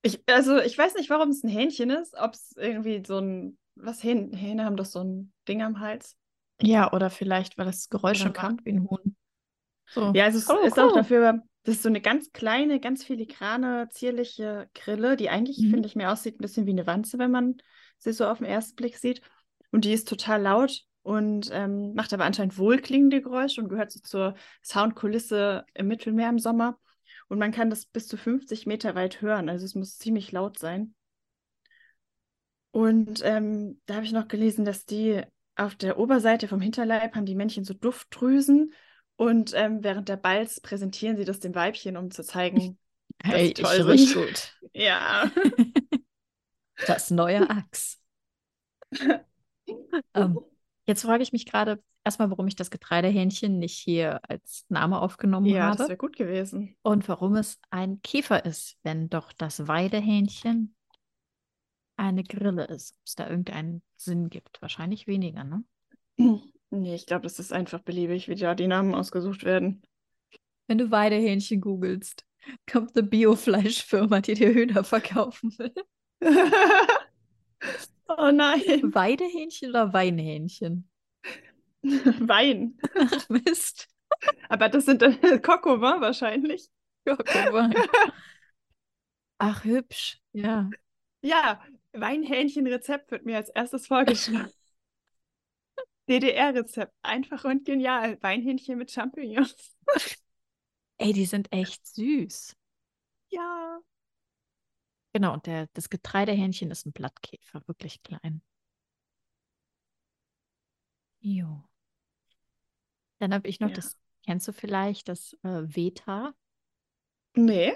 Ich, 0.06 0.20
also 0.28 0.58
ich 0.58 0.78
weiß 0.78 0.94
nicht, 0.94 1.10
warum 1.10 1.30
es 1.30 1.42
ein 1.42 1.48
Hähnchen 1.48 1.90
ist, 1.90 2.14
ob 2.14 2.34
es 2.34 2.52
irgendwie 2.56 3.02
so 3.04 3.18
ein, 3.18 3.58
was 3.74 4.02
Hähn, 4.04 4.32
Hähne 4.32 4.64
haben 4.64 4.76
doch 4.76 4.84
so 4.84 5.00
ein 5.02 5.32
Ding 5.48 5.62
am 5.62 5.80
Hals. 5.80 6.16
Ja, 6.60 6.92
oder 6.92 7.08
vielleicht, 7.10 7.56
weil 7.58 7.64
das 7.66 7.88
Geräusche 7.88 8.28
Oder 8.28 8.34
macht 8.36 8.64
wie 8.64 8.70
ein 8.72 8.88
Huhn. 8.88 9.16
So. 9.90 10.02
Ja, 10.12 10.24
also 10.24 10.38
es 10.38 10.50
Oh, 10.50 10.54
ist 10.54 10.78
auch 10.78 10.92
cool. 10.92 10.92
dafür, 10.92 11.42
das 11.64 11.76
ist 11.76 11.82
so 11.82 11.88
eine 11.88 12.00
ganz 12.00 12.32
kleine, 12.32 12.80
ganz 12.80 13.04
filigrane, 13.04 13.88
zierliche 13.90 14.68
Grille, 14.74 15.16
die 15.16 15.30
eigentlich, 15.30 15.58
Mhm. 15.58 15.68
finde 15.68 15.88
ich, 15.88 15.96
mehr 15.96 16.12
aussieht 16.12 16.36
ein 16.36 16.42
bisschen 16.42 16.66
wie 16.66 16.70
eine 16.70 16.86
Wanze, 16.86 17.18
wenn 17.18 17.30
man 17.30 17.56
sie 17.98 18.12
so 18.12 18.26
auf 18.26 18.38
den 18.38 18.46
ersten 18.46 18.76
Blick 18.76 18.96
sieht. 18.98 19.20
Und 19.72 19.84
die 19.84 19.92
ist 19.92 20.08
total 20.08 20.42
laut 20.42 20.82
und 21.02 21.50
ähm, 21.52 21.94
macht 21.94 22.12
aber 22.12 22.24
anscheinend 22.24 22.58
wohlklingende 22.58 23.20
Geräusche 23.22 23.60
und 23.60 23.68
gehört 23.68 23.92
so 23.92 24.00
zur 24.00 24.34
Soundkulisse 24.64 25.64
im 25.74 25.88
Mittelmeer 25.88 26.30
im 26.30 26.38
Sommer. 26.38 26.78
Und 27.28 27.38
man 27.38 27.52
kann 27.52 27.70
das 27.70 27.86
bis 27.86 28.06
zu 28.08 28.16
50 28.16 28.66
Meter 28.66 28.94
weit 28.94 29.20
hören, 29.20 29.48
also 29.48 29.64
es 29.64 29.74
muss 29.74 29.98
ziemlich 29.98 30.32
laut 30.32 30.58
sein. 30.58 30.94
Und 32.70 33.22
ähm, 33.24 33.80
da 33.86 33.94
habe 33.96 34.04
ich 34.04 34.12
noch 34.12 34.28
gelesen, 34.28 34.64
dass 34.64 34.84
die 34.84 35.22
auf 35.56 35.74
der 35.74 35.98
Oberseite 35.98 36.46
vom 36.48 36.60
Hinterleib 36.60 37.14
haben 37.14 37.26
die 37.26 37.34
Männchen 37.34 37.64
so 37.64 37.74
Duftdrüsen 37.74 38.74
und 39.16 39.52
ähm, 39.54 39.82
während 39.82 40.08
der 40.08 40.18
Balz 40.18 40.60
präsentieren 40.60 41.16
sie 41.16 41.24
das 41.24 41.40
dem 41.40 41.54
Weibchen, 41.54 41.96
um 41.96 42.10
zu 42.10 42.22
zeigen, 42.22 42.78
dass 43.22 43.32
Hey, 43.32 43.48
ich 43.48 43.54
toll 43.54 43.80
riech 43.82 44.10
sind. 44.10 44.26
gut. 44.26 44.52
Ja. 44.74 45.30
Das 46.86 47.10
neue 47.10 47.48
Axt. 47.48 48.00
Ähm, 50.14 50.38
jetzt 50.86 51.02
frage 51.02 51.22
ich 51.22 51.32
mich 51.32 51.46
gerade 51.46 51.82
erstmal, 52.06 52.30
warum 52.30 52.46
ich 52.46 52.56
das 52.56 52.70
Getreidehähnchen 52.70 53.58
nicht 53.58 53.76
hier 53.76 54.20
als 54.28 54.64
Name 54.68 55.00
aufgenommen 55.00 55.46
Ja, 55.46 55.70
das 55.70 55.80
habe 55.80 55.88
wäre 55.90 55.98
gut 55.98 56.16
gewesen. 56.16 56.76
und 56.82 57.06
warum 57.08 57.36
es 57.36 57.58
ein 57.70 58.00
Käfer 58.02 58.44
ist, 58.46 58.78
wenn 58.82 59.10
doch 59.10 59.32
das 59.32 59.68
Weidehähnchen 59.68 60.74
eine 61.96 62.22
Grille 62.24 62.64
ist. 62.64 62.92
Ob 62.92 63.06
es 63.06 63.14
da 63.16 63.28
irgendeinen 63.28 63.82
Sinn 63.96 64.30
gibt. 64.30 64.62
Wahrscheinlich 64.62 65.06
weniger, 65.06 65.44
ne? 65.44 65.64
Nee, 66.70 66.96
ich 66.96 67.06
glaube, 67.06 67.22
das 67.22 67.38
ist 67.38 67.52
einfach 67.52 67.78
beliebig, 67.78 68.26
wie 68.26 68.34
da 68.34 68.56
die 68.56 68.66
Namen 68.66 68.92
ausgesucht 68.92 69.44
werden. 69.44 69.82
Wenn 70.66 70.78
du 70.78 70.90
Weidehähnchen 70.90 71.60
googelst, 71.60 72.26
kommt 72.68 72.96
eine 72.96 73.06
Biofleischfirma, 73.06 74.20
die 74.20 74.34
dir 74.34 74.52
Hühner 74.52 74.82
verkaufen 74.82 75.56
will. 75.58 75.72
oh 78.08 78.30
nein. 78.32 78.92
Weidehähnchen 78.92 79.70
oder 79.70 79.92
Weinhähnchen? 79.92 80.90
Wein. 82.28 82.78
Ach 82.94 83.28
Mist. 83.28 83.88
Aber 84.48 84.68
das 84.68 84.86
sind 84.86 85.02
äh, 85.02 85.38
Kokova 85.38 86.00
wahrscheinlich. 86.00 86.68
Mal. 87.04 87.70
Ach, 89.38 89.64
hübsch. 89.64 90.20
Ja. 90.32 90.70
Ja, 91.22 91.62
Weinhähnchen-Rezept 91.92 93.10
wird 93.10 93.24
mir 93.24 93.36
als 93.36 93.48
erstes 93.48 93.86
vorgeschlagen. 93.86 94.50
DDR-Rezept. 96.08 96.92
Einfach 97.02 97.44
und 97.44 97.64
genial. 97.64 98.20
Weinhähnchen 98.22 98.78
mit 98.78 98.90
Champignons. 98.90 99.76
Ey, 100.98 101.12
die 101.12 101.26
sind 101.26 101.52
echt 101.52 101.86
süß. 101.86 102.56
Ja. 103.28 103.80
Genau, 105.12 105.32
und 105.32 105.46
der, 105.46 105.68
das 105.72 105.88
Getreidehähnchen 105.90 106.70
ist 106.70 106.86
ein 106.86 106.92
Blattkäfer, 106.92 107.62
wirklich 107.66 108.02
klein. 108.02 108.42
Jo. 111.20 111.68
Dann 113.18 113.34
habe 113.34 113.48
ich 113.48 113.58
noch 113.60 113.70
Ja. 113.70 113.74
das, 113.74 113.96
kennst 114.24 114.46
du 114.48 114.52
vielleicht, 114.52 115.08
das 115.08 115.34
äh, 115.42 115.62
Veta? 115.64 116.34
Nee, 117.34 117.74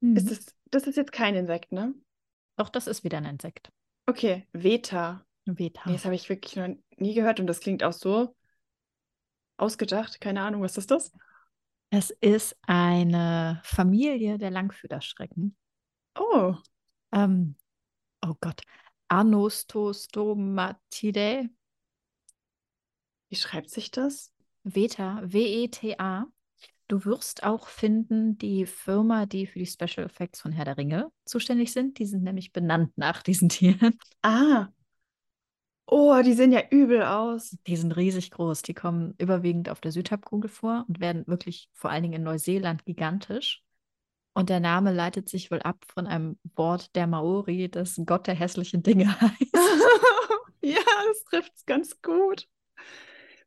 Mhm. 0.00 0.16
ist 0.16 0.30
das, 0.30 0.46
das 0.70 0.86
ist 0.86 0.96
jetzt 0.96 1.12
kein 1.12 1.34
Insekt, 1.34 1.72
ne? 1.72 1.94
Doch, 2.56 2.68
das 2.68 2.86
ist 2.86 3.02
wieder 3.04 3.18
ein 3.18 3.24
Insekt. 3.24 3.70
Okay, 4.06 4.46
Veta. 4.52 5.24
Veta. 5.46 5.82
Nee, 5.86 5.94
das 5.94 6.04
habe 6.04 6.14
ich 6.14 6.28
wirklich 6.28 6.56
noch 6.56 6.68
nie 6.96 7.14
gehört 7.14 7.40
und 7.40 7.46
das 7.46 7.60
klingt 7.60 7.82
auch 7.84 7.92
so 7.92 8.34
ausgedacht. 9.56 10.20
Keine 10.20 10.42
Ahnung, 10.42 10.62
was 10.62 10.76
ist 10.76 10.90
das? 10.90 11.12
Es 11.90 12.10
ist 12.10 12.56
eine 12.62 13.60
Familie 13.64 14.38
der 14.38 14.50
Langfüderschrecken. 14.50 15.56
Oh, 16.18 16.56
Ähm, 17.12 17.54
oh 18.22 18.34
Gott. 18.40 18.62
Anostostomatidae. 19.08 21.48
wie 23.28 23.36
schreibt 23.36 23.70
sich 23.70 23.92
das? 23.92 24.32
Veta, 24.66 25.22
W-E-T-A. 25.24 26.26
Du 26.88 27.04
wirst 27.04 27.44
auch 27.44 27.68
finden, 27.68 28.36
die 28.36 28.66
Firma, 28.66 29.26
die 29.26 29.46
für 29.46 29.60
die 29.60 29.66
Special 29.66 30.06
Effects 30.06 30.40
von 30.40 30.52
Herr 30.52 30.64
der 30.64 30.76
Ringe 30.76 31.10
zuständig 31.24 31.72
sind, 31.72 31.98
die 31.98 32.06
sind 32.06 32.24
nämlich 32.24 32.52
benannt 32.52 32.92
nach 32.96 33.22
diesen 33.22 33.48
Tieren. 33.48 33.98
Ah. 34.22 34.68
Oh, 35.88 36.20
die 36.24 36.32
sehen 36.32 36.50
ja 36.50 36.62
übel 36.70 37.02
aus. 37.02 37.56
Die 37.68 37.76
sind 37.76 37.94
riesig 37.96 38.32
groß. 38.32 38.62
Die 38.62 38.74
kommen 38.74 39.14
überwiegend 39.18 39.68
auf 39.68 39.80
der 39.80 39.92
Südhalbkugel 39.92 40.50
vor 40.50 40.84
und 40.88 40.98
werden 40.98 41.24
wirklich 41.28 41.70
vor 41.72 41.90
allen 41.90 42.02
Dingen 42.02 42.14
in 42.14 42.22
Neuseeland 42.24 42.84
gigantisch. 42.84 43.62
Und 44.34 44.50
der 44.50 44.60
Name 44.60 44.92
leitet 44.92 45.28
sich 45.28 45.50
wohl 45.52 45.62
ab 45.62 45.84
von 45.86 46.08
einem 46.08 46.38
Wort 46.56 46.94
der 46.96 47.06
Maori, 47.06 47.70
das 47.70 48.00
Gott 48.04 48.26
der 48.26 48.34
hässlichen 48.34 48.82
Dinge 48.82 49.06
heißt. 49.20 49.54
ja, 50.60 50.80
das 51.08 51.24
trifft 51.30 51.52
es 51.54 51.64
ganz 51.66 52.02
gut. 52.02 52.48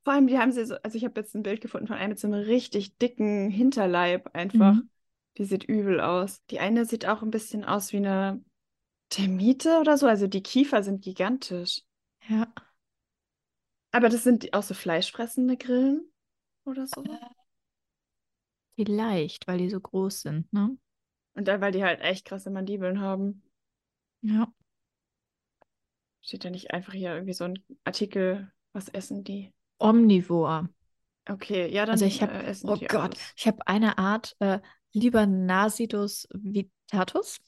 Vor 0.09 0.15
allem, 0.15 0.25
die 0.25 0.39
haben 0.39 0.51
sie 0.51 0.65
so, 0.65 0.73
also 0.81 0.97
ich 0.97 1.05
habe 1.05 1.19
jetzt 1.21 1.35
ein 1.35 1.43
Bild 1.43 1.61
gefunden 1.61 1.85
von 1.85 1.95
einer 1.95 2.07
mit 2.07 2.17
so 2.17 2.25
einem 2.25 2.41
richtig 2.41 2.97
dicken 2.97 3.51
Hinterleib 3.51 4.33
einfach. 4.33 4.73
Mhm. 4.73 4.89
Die 5.37 5.45
sieht 5.45 5.65
übel 5.65 6.01
aus. 6.01 6.43
Die 6.47 6.59
eine 6.59 6.85
sieht 6.85 7.05
auch 7.05 7.21
ein 7.21 7.29
bisschen 7.29 7.63
aus 7.63 7.93
wie 7.93 7.97
eine 7.97 8.43
Termite 9.09 9.77
oder 9.79 9.99
so. 9.99 10.07
Also 10.07 10.25
die 10.25 10.41
Kiefer 10.41 10.81
sind 10.81 11.03
gigantisch. 11.03 11.83
Ja. 12.27 12.51
Aber 13.91 14.09
das 14.09 14.23
sind 14.23 14.51
auch 14.55 14.63
so 14.63 14.73
fleischfressende 14.73 15.57
Grillen 15.57 16.11
oder 16.65 16.87
so. 16.87 17.03
Vielleicht, 18.77 19.47
weil 19.47 19.59
die 19.59 19.69
so 19.69 19.79
groß 19.79 20.21
sind, 20.21 20.51
ne? 20.51 20.75
Und 21.35 21.47
dann, 21.47 21.61
weil 21.61 21.71
die 21.71 21.83
halt 21.83 22.01
echt 22.01 22.25
krasse 22.25 22.49
Mandibeln 22.49 22.99
haben. 22.99 23.43
Ja. 24.23 24.51
Steht 26.23 26.45
da 26.45 26.49
nicht 26.49 26.71
einfach 26.71 26.93
hier 26.93 27.13
irgendwie 27.13 27.33
so 27.33 27.43
ein 27.43 27.63
Artikel 27.83 28.51
Was 28.73 28.89
essen 28.89 29.23
die? 29.23 29.53
Omnivor. 29.79 30.69
Okay, 31.29 31.67
ja, 31.71 31.85
dann 31.85 31.95
Also 31.95 32.05
ich 32.05 32.21
habe, 32.21 32.33
äh, 32.33 32.43
essen 32.45 32.67
oh 32.69 32.75
die 32.75 32.87
Gott, 32.87 33.13
alles. 33.13 33.33
ich 33.35 33.47
habe 33.47 33.67
eine 33.67 33.97
Art 33.97 34.35
äh, 34.39 34.59
Libanasidus 34.93 36.27
vittatus, 36.33 37.39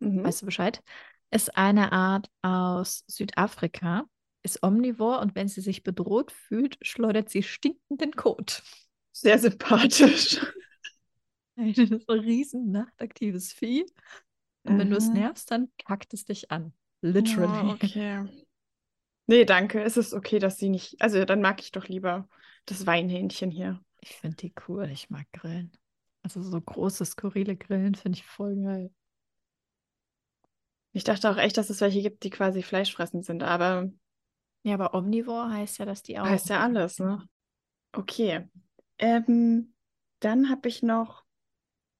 Mhm. 0.00 0.22
weißt 0.22 0.42
du 0.42 0.46
Bescheid, 0.46 0.82
ist 1.30 1.56
eine 1.56 1.92
Art 1.92 2.30
aus 2.42 3.04
Südafrika, 3.08 4.04
ist 4.42 4.62
omnivor 4.62 5.20
und 5.20 5.34
wenn 5.34 5.48
sie 5.48 5.60
sich 5.60 5.82
bedroht 5.82 6.32
fühlt, 6.32 6.78
schleudert 6.82 7.28
sie 7.28 7.42
stinkenden 7.42 8.12
Kot. 8.12 8.62
Sehr 9.12 9.38
sympathisch. 9.38 10.38
Ein 11.56 11.74
riesen 12.08 12.70
nachtaktives 12.70 13.52
Vieh. 13.52 13.84
Und 14.64 14.78
wenn 14.78 14.90
du 14.90 14.96
es 14.96 15.08
Mhm. 15.08 15.14
nervst, 15.14 15.50
dann 15.50 15.70
kackt 15.78 16.14
es 16.14 16.24
dich 16.24 16.50
an. 16.50 16.72
Literally. 17.00 17.74
okay. 17.74 18.47
Nee, 19.28 19.44
danke. 19.44 19.80
Es 19.82 19.96
ist 19.96 20.14
okay, 20.14 20.38
dass 20.40 20.58
sie 20.58 20.70
nicht. 20.70 21.00
Also 21.00 21.24
dann 21.24 21.40
mag 21.40 21.60
ich 21.60 21.70
doch 21.72 21.86
lieber 21.86 22.28
das 22.66 22.86
Weinhähnchen 22.86 23.50
hier. 23.50 23.80
Ich 24.00 24.10
finde 24.16 24.36
die 24.36 24.52
cool. 24.66 24.90
Ich 24.90 25.08
mag 25.10 25.30
Grillen. 25.32 25.70
Also 26.22 26.42
so 26.42 26.60
große, 26.60 27.04
skurrile 27.04 27.56
Grillen 27.56 27.94
finde 27.94 28.18
ich 28.18 28.24
voll 28.26 28.56
geil. 28.56 28.90
Ich 30.92 31.04
dachte 31.04 31.30
auch 31.30 31.36
echt, 31.38 31.56
dass 31.56 31.70
es 31.70 31.80
welche 31.80 32.02
gibt, 32.02 32.24
die 32.24 32.30
quasi 32.30 32.62
fleischfressend 32.62 33.24
sind, 33.24 33.42
aber 33.42 33.90
Ja, 34.62 34.74
aber 34.74 34.94
Omnivore 34.94 35.50
heißt 35.52 35.78
ja, 35.78 35.84
dass 35.86 36.02
die 36.02 36.18
auch. 36.18 36.26
heißt 36.26 36.48
ja 36.48 36.60
alles, 36.60 36.98
ne? 36.98 37.28
Okay. 37.92 38.48
Ähm, 38.98 39.74
dann 40.20 40.50
habe 40.50 40.68
ich 40.68 40.82
noch 40.82 41.24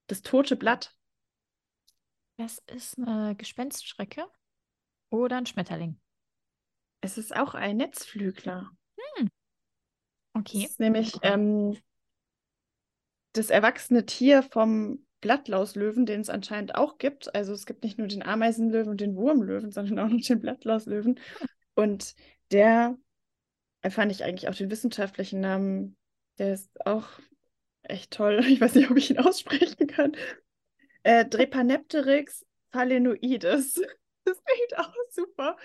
das 0.08 0.22
tote 0.22 0.56
Blatt. 0.56 0.96
Das 2.36 2.58
ist 2.68 2.98
eine 2.98 3.34
Gespenstschrecke 3.36 4.26
oder 5.10 5.38
ein 5.38 5.46
Schmetterling. 5.46 6.00
Es 7.00 7.18
ist 7.18 7.34
auch 7.34 7.54
ein 7.54 7.76
Netzflügler. 7.76 8.70
Das 9.16 9.28
Okay. 10.34 10.64
ist 10.64 10.80
nämlich 10.80 11.12
ähm, 11.22 11.76
das 13.32 13.50
erwachsene 13.50 14.06
Tier 14.06 14.42
vom 14.42 15.04
Blattlauslöwen, 15.20 16.06
den 16.06 16.20
es 16.20 16.30
anscheinend 16.30 16.74
auch 16.76 16.98
gibt. 16.98 17.34
Also 17.34 17.52
es 17.52 17.66
gibt 17.66 17.82
nicht 17.82 17.98
nur 17.98 18.06
den 18.08 18.22
Ameisenlöwen 18.22 18.88
und 18.90 19.00
den 19.00 19.16
Wurmlöwen, 19.16 19.72
sondern 19.72 19.98
auch 19.98 20.08
noch 20.08 20.20
den 20.20 20.40
Blattlauslöwen. 20.40 21.18
Und 21.74 22.14
der 22.52 22.96
äh, 23.82 23.90
fand 23.90 24.12
ich 24.12 24.24
eigentlich 24.24 24.48
auch 24.48 24.54
den 24.54 24.70
wissenschaftlichen 24.70 25.40
Namen, 25.40 25.96
der 26.38 26.52
ist 26.54 26.84
auch 26.86 27.08
echt 27.82 28.12
toll. 28.12 28.40
Ich 28.48 28.60
weiß 28.60 28.74
nicht, 28.74 28.90
ob 28.90 28.96
ich 28.96 29.10
ihn 29.10 29.18
aussprechen 29.18 29.86
kann. 29.86 30.12
Äh, 31.02 31.24
Drepanepteryx 31.26 32.44
phalaenoides. 32.70 33.80
Das 34.34 34.44
klingt 34.44 34.78
auch 34.78 34.92
super. 35.10 35.56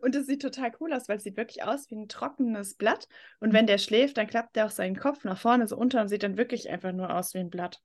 Und 0.00 0.14
es 0.14 0.26
sieht 0.26 0.42
total 0.42 0.72
cool 0.80 0.92
aus, 0.92 1.08
weil 1.08 1.18
es 1.18 1.22
sieht 1.22 1.36
wirklich 1.36 1.62
aus 1.62 1.90
wie 1.90 1.96
ein 1.96 2.08
trockenes 2.08 2.74
Blatt. 2.74 3.08
Und 3.40 3.52
wenn 3.52 3.66
der 3.66 3.78
schläft, 3.78 4.16
dann 4.16 4.26
klappt 4.26 4.56
der 4.56 4.66
auch 4.66 4.70
seinen 4.70 4.98
Kopf 4.98 5.24
nach 5.24 5.38
vorne 5.38 5.68
so 5.68 5.76
unter 5.76 6.00
und 6.00 6.08
sieht 6.08 6.22
dann 6.22 6.36
wirklich 6.36 6.68
einfach 6.68 6.92
nur 6.92 7.14
aus 7.14 7.34
wie 7.34 7.38
ein 7.38 7.50
Blatt. 7.50 7.80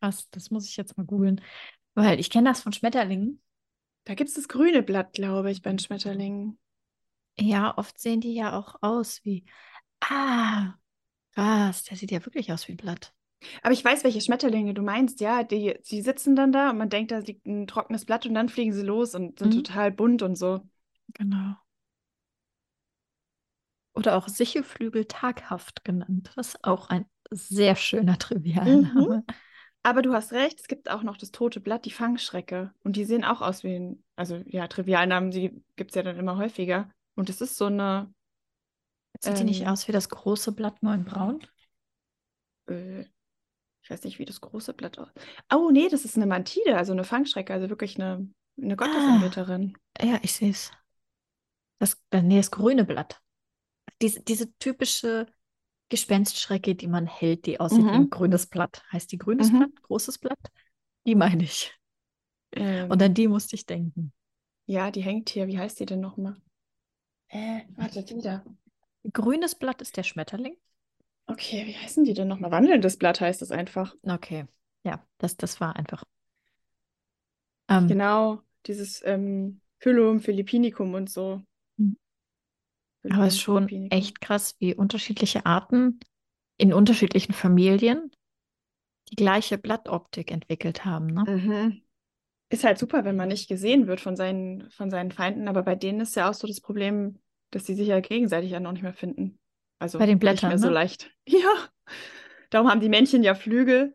Krass, 0.00 0.28
das 0.30 0.50
muss 0.50 0.68
ich 0.68 0.76
jetzt 0.76 0.96
mal 0.96 1.04
googeln. 1.06 1.40
Weil 1.94 2.20
ich 2.20 2.30
kenne 2.30 2.50
das 2.50 2.60
von 2.60 2.72
Schmetterlingen. 2.72 3.42
Da 4.04 4.14
gibt 4.14 4.28
es 4.28 4.34
das 4.34 4.48
grüne 4.48 4.82
Blatt, 4.82 5.14
glaube 5.14 5.50
ich, 5.50 5.62
bei 5.62 5.70
den 5.70 5.78
Schmetterlingen. 5.78 6.58
Ja, 7.38 7.76
oft 7.76 7.98
sehen 7.98 8.20
die 8.20 8.34
ja 8.34 8.58
auch 8.58 8.76
aus 8.82 9.24
wie. 9.24 9.44
Ah, 10.00 10.74
krass, 11.32 11.84
der 11.84 11.96
sieht 11.96 12.10
ja 12.10 12.24
wirklich 12.24 12.52
aus 12.52 12.68
wie 12.68 12.72
ein 12.72 12.76
Blatt. 12.76 13.15
Aber 13.62 13.72
ich 13.72 13.84
weiß, 13.84 14.04
welche 14.04 14.20
Schmetterlinge 14.20 14.74
du 14.74 14.82
meinst. 14.82 15.20
Ja, 15.20 15.44
die, 15.44 15.78
die 15.90 16.02
sitzen 16.02 16.36
dann 16.36 16.52
da 16.52 16.70
und 16.70 16.78
man 16.78 16.88
denkt, 16.90 17.10
da 17.12 17.18
liegt 17.18 17.46
ein 17.46 17.66
trockenes 17.66 18.04
Blatt 18.04 18.26
und 18.26 18.34
dann 18.34 18.48
fliegen 18.48 18.72
sie 18.72 18.82
los 18.82 19.14
und 19.14 19.38
sind 19.38 19.52
Mhm. 19.52 19.54
total 19.54 19.92
bunt 19.92 20.22
und 20.22 20.36
so. 20.36 20.62
Genau. 21.14 21.56
Oder 23.94 24.16
auch 24.16 24.28
Sichelflügel 24.28 25.06
taghaft 25.06 25.84
genannt. 25.84 26.30
Das 26.36 26.48
ist 26.48 26.64
auch 26.64 26.88
ein 26.90 27.06
sehr 27.30 27.74
schöner 27.76 28.16
Trivialname. 28.18 29.24
Aber 29.82 30.02
du 30.02 30.12
hast 30.12 30.32
recht, 30.32 30.60
es 30.60 30.66
gibt 30.68 30.90
auch 30.90 31.02
noch 31.02 31.16
das 31.16 31.30
tote 31.30 31.60
Blatt, 31.60 31.84
die 31.84 31.90
Fangschrecke. 31.92 32.72
Und 32.82 32.96
die 32.96 33.04
sehen 33.04 33.24
auch 33.24 33.40
aus 33.40 33.62
wie 33.62 33.76
ein, 33.76 34.04
also 34.16 34.36
ja, 34.46 34.66
Trivialnamen, 34.66 35.30
die 35.30 35.62
gibt 35.76 35.92
es 35.92 35.94
ja 35.94 36.02
dann 36.02 36.18
immer 36.18 36.36
häufiger. 36.36 36.90
Und 37.14 37.30
es 37.30 37.40
ist 37.40 37.56
so 37.56 37.66
eine, 37.66 38.12
Sieht 39.20 39.40
die 39.40 39.44
nicht 39.44 39.66
Ähm. 39.66 39.68
aus 39.68 39.88
wie 39.88 39.92
das 39.92 40.08
große 40.08 40.52
Blatt, 40.52 40.82
nur 40.82 40.94
in 40.94 41.04
braun? 41.04 41.46
äh, 42.66 43.04
ich 43.86 43.90
weiß 43.90 44.02
nicht, 44.02 44.18
wie 44.18 44.24
das 44.24 44.40
große 44.40 44.74
Blatt 44.74 44.98
aussieht. 44.98 45.14
Oh, 45.54 45.70
nee, 45.70 45.88
das 45.88 46.04
ist 46.04 46.16
eine 46.16 46.26
Mantide, 46.26 46.76
also 46.76 46.90
eine 46.92 47.04
Fangschrecke, 47.04 47.52
also 47.52 47.70
wirklich 47.70 47.94
eine, 48.00 48.28
eine 48.60 48.74
Gottesanbeterin. 48.74 49.76
Ja, 50.02 50.18
ich 50.22 50.32
sehe 50.32 50.50
es. 50.50 50.72
Das, 51.78 51.96
äh, 52.10 52.20
nee, 52.20 52.36
das 52.38 52.50
grüne 52.50 52.84
Blatt. 52.84 53.20
Diese, 54.02 54.20
diese 54.22 54.52
typische 54.58 55.26
Gespenstschrecke, 55.88 56.74
die 56.74 56.88
man 56.88 57.06
hält, 57.06 57.46
die 57.46 57.60
aussieht 57.60 57.84
wie 57.84 57.90
ein 57.90 58.02
Mhm. 58.02 58.10
grünes 58.10 58.48
Blatt. 58.48 58.82
Heißt 58.92 59.12
die 59.12 59.18
grünes 59.18 59.52
Mhm. 59.52 59.58
Blatt? 59.58 59.82
Großes 59.82 60.18
Blatt? 60.18 60.38
Die 61.06 61.14
meine 61.14 61.44
ich. 61.44 61.72
Ähm, 62.52 62.90
Und 62.90 63.00
an 63.00 63.14
die 63.14 63.28
musste 63.28 63.54
ich 63.54 63.66
denken. 63.66 64.12
ja, 64.66 64.90
die 64.90 65.02
hängt 65.02 65.30
hier. 65.30 65.46
Wie 65.46 65.58
heißt 65.60 65.78
die 65.78 65.86
denn 65.86 66.00
nochmal? 66.00 66.36
Äh, 67.28 67.60
warte, 67.76 68.04
wieder. 68.08 68.44
Grünes 69.12 69.54
Blatt 69.54 69.80
ist 69.80 69.96
der 69.96 70.02
Schmetterling. 70.02 70.56
Okay, 71.28 71.66
wie 71.66 71.76
heißen 71.76 72.04
die 72.04 72.14
denn 72.14 72.26
nochmal? 72.28 72.50
Wandelndes 72.50 72.96
Blatt 72.98 73.20
heißt 73.20 73.42
es 73.42 73.50
einfach. 73.52 73.94
Okay, 74.08 74.46
ja, 74.84 75.04
das, 75.18 75.36
das 75.36 75.60
war 75.60 75.76
einfach. 75.76 76.04
Ähm, 77.68 77.88
Genau, 77.88 78.42
dieses 78.66 79.02
ähm, 79.04 79.60
Phyllum 79.78 80.20
philippinicum 80.20 80.94
und 80.94 81.10
so. 81.10 81.42
Mhm. 81.78 81.96
Phyllum 83.02 83.18
Aber 83.18 83.26
es 83.26 83.34
ist 83.34 83.40
schon 83.40 83.68
echt 83.90 84.20
krass, 84.20 84.56
wie 84.58 84.74
unterschiedliche 84.74 85.46
Arten 85.46 86.00
in 86.58 86.72
unterschiedlichen 86.72 87.32
Familien 87.34 88.10
die 89.10 89.16
gleiche 89.16 89.58
Blattoptik 89.58 90.30
entwickelt 90.30 90.84
haben. 90.84 91.06
Ne? 91.08 91.24
Mhm. 91.26 91.82
Ist 92.50 92.64
halt 92.64 92.78
super, 92.78 93.04
wenn 93.04 93.16
man 93.16 93.28
nicht 93.28 93.48
gesehen 93.48 93.86
wird 93.88 94.00
von 94.00 94.16
seinen, 94.16 94.70
von 94.72 94.90
seinen 94.90 95.12
Feinden, 95.12 95.48
aber 95.48 95.62
bei 95.64 95.74
denen 95.76 96.00
ist 96.00 96.16
ja 96.16 96.30
auch 96.30 96.34
so 96.34 96.46
das 96.48 96.60
Problem, 96.62 97.20
dass 97.52 97.64
die 97.64 97.74
sich 97.74 97.88
ja 97.88 98.00
gegenseitig 98.00 98.52
ja 98.52 98.60
noch 98.60 98.72
nicht 98.72 98.82
mehr 98.82 98.94
finden. 98.94 99.38
Also 99.78 99.98
Bei 99.98 100.06
den 100.06 100.12
nicht 100.14 100.20
Blättern, 100.20 100.50
mehr 100.50 100.58
so 100.58 100.68
ne? 100.68 100.74
leicht. 100.74 101.10
Ja, 101.28 101.68
darum 102.50 102.70
haben 102.70 102.80
die 102.80 102.88
Männchen 102.88 103.22
ja 103.22 103.34
Flügel, 103.34 103.94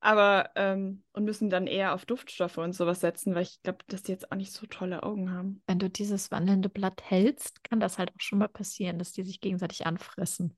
aber 0.00 0.50
ähm, 0.54 1.02
und 1.12 1.24
müssen 1.24 1.50
dann 1.50 1.66
eher 1.66 1.94
auf 1.94 2.04
Duftstoffe 2.04 2.58
und 2.58 2.74
sowas 2.74 3.00
setzen, 3.00 3.34
weil 3.34 3.42
ich 3.42 3.62
glaube, 3.62 3.78
dass 3.88 4.02
die 4.02 4.12
jetzt 4.12 4.30
auch 4.30 4.36
nicht 4.36 4.52
so 4.52 4.66
tolle 4.66 5.02
Augen 5.02 5.32
haben. 5.32 5.62
Wenn 5.66 5.78
du 5.78 5.88
dieses 5.90 6.30
wandelnde 6.30 6.68
Blatt 6.68 7.02
hältst, 7.02 7.64
kann 7.64 7.80
das 7.80 7.98
halt 7.98 8.10
auch 8.10 8.20
schon 8.20 8.38
mal 8.38 8.48
passieren, 8.48 8.98
dass 8.98 9.12
die 9.12 9.22
sich 9.22 9.40
gegenseitig 9.40 9.86
anfressen. 9.86 10.56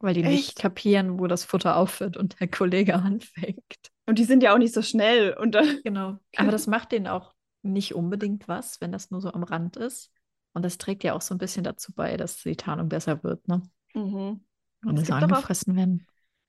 Weil 0.00 0.14
die 0.14 0.22
nicht 0.22 0.50
Echt? 0.50 0.58
kapieren, 0.58 1.18
wo 1.18 1.26
das 1.26 1.44
Futter 1.44 1.76
aufhört 1.76 2.16
und 2.16 2.38
der 2.40 2.48
Kollege 2.48 2.94
anfängt. 3.02 3.64
Und 4.06 4.18
die 4.18 4.24
sind 4.24 4.42
ja 4.42 4.52
auch 4.52 4.58
nicht 4.58 4.74
so 4.74 4.82
schnell 4.82 5.32
und 5.32 5.56
Genau. 5.84 6.18
Aber 6.36 6.50
das 6.50 6.66
macht 6.66 6.92
denen 6.92 7.06
auch 7.06 7.34
nicht 7.62 7.94
unbedingt 7.94 8.46
was, 8.46 8.80
wenn 8.80 8.92
das 8.92 9.10
nur 9.10 9.22
so 9.22 9.32
am 9.32 9.42
Rand 9.42 9.76
ist. 9.76 10.10
Und 10.52 10.62
das 10.64 10.78
trägt 10.78 11.02
ja 11.02 11.14
auch 11.14 11.22
so 11.22 11.34
ein 11.34 11.38
bisschen 11.38 11.64
dazu 11.64 11.92
bei, 11.94 12.16
dass 12.16 12.36
die 12.36 12.54
Tarnung 12.54 12.88
besser 12.88 13.24
wird, 13.24 13.48
ne? 13.48 13.62
Mhm. 13.94 14.40
Und 14.84 14.98
Es 14.98 15.10
angefressen 15.10 15.76
werden. 15.76 16.06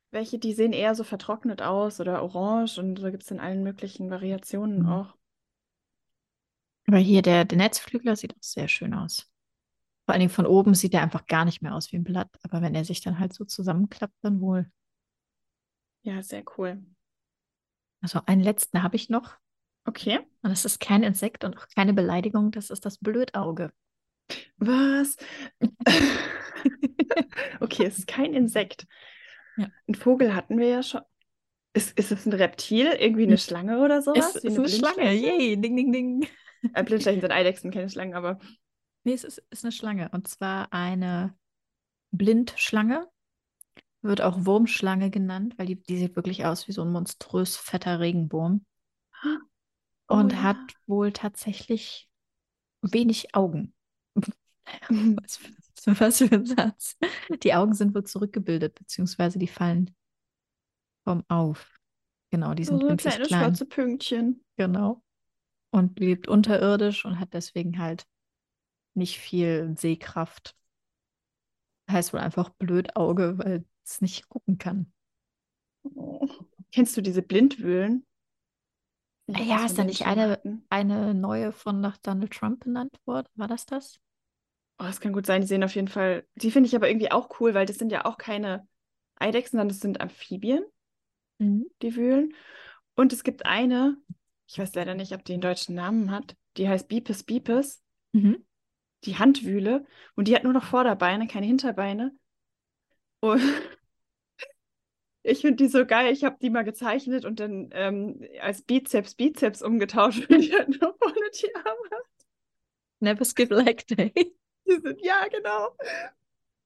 Welche, 0.09 0.39
die 0.39 0.53
sehen 0.55 0.73
eher 0.73 0.95
so 0.95 1.03
vertrocknet 1.03 1.61
aus 1.61 1.99
oder 1.99 2.23
orange 2.23 2.79
und 2.79 2.95
da 2.95 3.11
gibt 3.11 3.21
es 3.21 3.29
in 3.29 3.39
allen 3.39 3.61
möglichen 3.61 4.09
Variationen 4.09 4.81
Mhm. 4.81 4.89
auch. 4.91 5.15
Aber 6.87 6.97
hier 6.97 7.21
der, 7.21 7.45
der 7.45 7.57
Netzflügler 7.57 8.15
sieht 8.15 8.33
auch 8.33 8.41
sehr 8.43 8.67
schön 8.67 8.93
aus. 8.93 9.29
Vor 10.05 10.13
allen 10.13 10.21
Dingen 10.21 10.31
von 10.31 10.45
oben 10.47 10.75
sieht 10.75 10.93
er 10.95 11.03
einfach 11.03 11.27
gar 11.27 11.45
nicht 11.45 11.61
mehr 11.61 11.75
aus 11.75 11.91
wie 11.91 11.97
ein 11.97 12.03
Blatt. 12.05 12.29
Aber 12.43 12.61
wenn 12.61 12.75
er 12.75 12.85
sich 12.85 13.01
dann 13.01 13.19
halt 13.19 13.33
so 13.33 13.45
zusammenklappt, 13.45 14.15
dann 14.23 14.41
wohl. 14.41 14.71
Ja, 16.03 16.21
sehr 16.23 16.43
cool. 16.57 16.81
Also 18.01 18.21
einen 18.25 18.41
letzten 18.41 18.83
habe 18.83 18.95
ich 18.95 19.09
noch. 19.09 19.35
Okay. 19.85 20.19
Und 20.43 20.49
das 20.51 20.63
ist 20.65 20.79
kein 20.79 21.03
Insekt 21.03 21.43
und 21.43 21.57
auch 21.57 21.67
keine 21.75 21.93
Beleidigung. 21.93 22.51
Das 22.51 22.69
ist 22.69 22.85
das 22.85 22.97
Blödauge. 22.97 23.71
Was? 24.57 25.17
Okay, 27.59 27.85
es 27.85 27.99
ist 27.99 28.07
kein 28.07 28.33
Insekt. 28.33 28.87
Ja. 29.57 29.67
Ein 29.87 29.95
Vogel 29.95 30.35
hatten 30.35 30.57
wir 30.57 30.67
ja 30.67 30.83
schon. 30.83 31.01
Ist, 31.73 31.97
ist 31.97 32.11
es 32.11 32.25
ein 32.25 32.33
Reptil? 32.33 32.87
Irgendwie 32.87 33.23
eine 33.23 33.37
Schlange 33.37 33.83
oder 33.83 34.01
sowas? 34.01 34.35
ist, 34.35 34.43
Wie 34.43 34.47
ist 34.47 34.57
eine 34.57 34.69
Schlange. 34.69 35.13
Yay, 35.13 35.59
ding, 35.59 35.75
ding, 35.75 35.91
ding. 35.91 36.27
Äh, 36.73 36.83
Blindschleichen 36.83 37.21
sind 37.21 37.31
Eidechsen, 37.31 37.71
keine 37.71 37.89
Schlangen, 37.89 38.13
aber 38.13 38.39
Nee, 39.05 39.13
es 39.13 39.23
ist, 39.23 39.41
ist 39.51 39.63
eine 39.63 39.71
Schlange. 39.71 40.09
Und 40.09 40.27
zwar 40.27 40.73
eine 40.73 41.37
Blindschlange. 42.11 43.07
Wird 44.01 44.21
auch 44.21 44.45
Wurmschlange 44.45 45.11
genannt, 45.11 45.53
weil 45.57 45.67
die, 45.67 45.81
die 45.81 45.97
sieht 45.97 46.15
wirklich 46.15 46.45
aus 46.45 46.67
wie 46.67 46.71
so 46.71 46.81
ein 46.81 46.91
monströs 46.91 47.55
fetter 47.55 47.99
Regenwurm. 47.99 48.65
Oh 50.07 50.17
Und 50.17 50.33
ja. 50.33 50.43
hat 50.43 50.57
wohl 50.85 51.11
tatsächlich 51.11 52.07
wenig 52.83 53.33
Augen. 53.33 53.73
Was 54.89 55.37
für, 55.37 55.51
was 55.87 56.17
für 56.19 56.31
ein 56.31 56.45
Satz. 56.45 56.97
Die 57.43 57.53
Augen 57.53 57.73
sind 57.73 57.93
wohl 57.93 58.03
zurückgebildet, 58.03 58.75
beziehungsweise 58.75 59.39
die 59.39 59.47
fallen 59.47 59.95
vom 61.03 61.23
Auf. 61.27 61.79
Genau, 62.31 62.53
die 62.53 62.63
sind 62.63 62.81
so 62.81 62.87
winzig 62.87 63.11
kleine 63.11 63.27
klein. 63.27 63.41
schwarze 63.41 63.65
Pünktchen. 63.65 64.43
Genau. 64.57 65.03
Und 65.71 65.99
lebt 65.99 66.27
unterirdisch 66.27 67.05
und 67.05 67.19
hat 67.19 67.33
deswegen 67.33 67.79
halt 67.79 68.05
nicht 68.93 69.19
viel 69.19 69.75
Sehkraft. 69.77 70.55
Heißt 71.89 72.13
wohl 72.13 72.19
einfach 72.19 72.49
Blödauge, 72.49 73.37
weil 73.37 73.65
es 73.83 74.01
nicht 74.01 74.27
gucken 74.29 74.57
kann. 74.57 74.91
Oh. 75.83 76.27
Kennst 76.71 76.97
du 76.97 77.01
diese 77.01 77.21
Blindwühlen? 77.21 78.05
Ja, 79.27 79.65
ist 79.65 79.77
da 79.77 79.83
nicht 79.83 80.05
eine, 80.05 80.39
eine 80.69 81.13
neue 81.13 81.51
von 81.51 81.81
nach 81.81 81.97
Donald 81.97 82.31
Trump 82.31 82.63
benannt 82.63 82.99
worden? 83.05 83.27
War 83.35 83.47
das 83.47 83.65
das? 83.65 83.99
Oh, 84.77 84.83
das 84.83 84.99
kann 84.99 85.13
gut 85.13 85.25
sein. 85.25 85.41
Die 85.41 85.47
sehen 85.47 85.63
auf 85.63 85.75
jeden 85.75 85.87
Fall. 85.87 86.27
Die 86.35 86.51
finde 86.51 86.67
ich 86.67 86.75
aber 86.75 86.89
irgendwie 86.89 87.11
auch 87.11 87.39
cool, 87.39 87.53
weil 87.53 87.65
das 87.65 87.77
sind 87.77 87.91
ja 87.91 88.05
auch 88.05 88.17
keine 88.17 88.67
Eidechsen, 89.15 89.57
sondern 89.57 89.69
das 89.69 89.79
sind 89.79 90.01
Amphibien, 90.01 90.65
mhm. 91.37 91.67
die 91.81 91.95
wühlen. 91.95 92.33
Und 92.95 93.13
es 93.13 93.23
gibt 93.23 93.45
eine, 93.45 93.97
ich 94.47 94.59
weiß 94.59 94.75
leider 94.75 94.95
nicht, 94.95 95.13
ob 95.13 95.23
die 95.23 95.33
einen 95.33 95.41
deutschen 95.41 95.75
Namen 95.75 96.11
hat, 96.11 96.35
die 96.57 96.67
heißt 96.67 96.87
Bipes 96.87 97.23
Bipes. 97.23 97.81
Mhm. 98.13 98.45
Die 99.03 99.17
Handwühle. 99.17 99.85
Und 100.15 100.27
die 100.27 100.35
hat 100.35 100.43
nur 100.43 100.53
noch 100.53 100.63
Vorderbeine, 100.63 101.27
keine 101.27 101.45
Hinterbeine. 101.45 102.17
Und 103.19 103.41
ich 105.23 105.41
finde 105.41 105.63
die 105.63 105.67
so 105.67 105.85
geil. 105.85 106.11
Ich 106.11 106.23
habe 106.23 106.37
die 106.41 106.49
mal 106.49 106.63
gezeichnet 106.63 107.23
und 107.25 107.39
dann 107.39 107.69
ähm, 107.71 108.25
als 108.41 108.61
Bizeps 108.63 109.15
Bizeps 109.15 109.61
umgetauscht, 109.61 110.25
weil 110.29 110.39
die 110.39 110.53
halt 110.53 110.69
nur 110.69 110.95
vorne 110.97 111.29
die 111.33 111.55
Arme 111.55 111.89
hat. 111.91 112.05
Never 112.99 113.25
skip 113.25 113.51
leg 113.51 113.85
day. 113.87 114.35
Die 114.67 114.79
sind, 114.81 115.01
ja, 115.01 115.27
genau. 115.27 115.75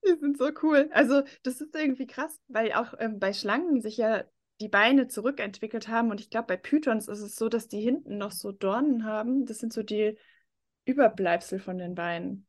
Die 0.05 0.17
sind 0.19 0.37
so 0.37 0.49
cool. 0.63 0.89
Also, 0.93 1.23
das 1.43 1.61
ist 1.61 1.75
irgendwie 1.75 2.07
krass, 2.07 2.39
weil 2.47 2.71
auch 2.73 2.93
ähm, 2.99 3.19
bei 3.19 3.33
Schlangen 3.33 3.81
sich 3.81 3.97
ja 3.97 4.23
die 4.61 4.69
Beine 4.69 5.07
zurückentwickelt 5.07 5.87
haben. 5.87 6.11
Und 6.11 6.19
ich 6.19 6.29
glaube, 6.29 6.47
bei 6.47 6.57
Pythons 6.57 7.07
ist 7.07 7.21
es 7.21 7.35
so, 7.35 7.49
dass 7.49 7.67
die 7.67 7.81
hinten 7.81 8.17
noch 8.17 8.31
so 8.31 8.51
Dornen 8.51 9.05
haben. 9.05 9.45
Das 9.45 9.59
sind 9.59 9.73
so 9.73 9.83
die 9.83 10.17
Überbleibsel 10.85 11.59
von 11.59 11.77
den 11.77 11.95
Beinen. 11.95 12.45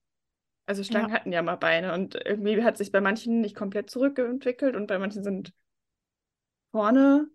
Also 0.67 0.85
Schlangen 0.85 1.09
ja. 1.09 1.15
hatten 1.17 1.33
ja 1.33 1.43
mal 1.43 1.57
Beine 1.57 1.95
und 1.95 2.15
irgendwie 2.15 2.63
hat 2.63 2.79
sich 2.79 2.93
bei 2.93 3.01
manchen 3.01 3.41
nicht 3.41 3.57
komplett 3.57 3.91
zurückentwickelt 3.91 4.77
und 4.77 4.87
bei 4.87 4.99
manchen 5.01 5.25
sind 5.25 5.53
vorne 6.71 7.29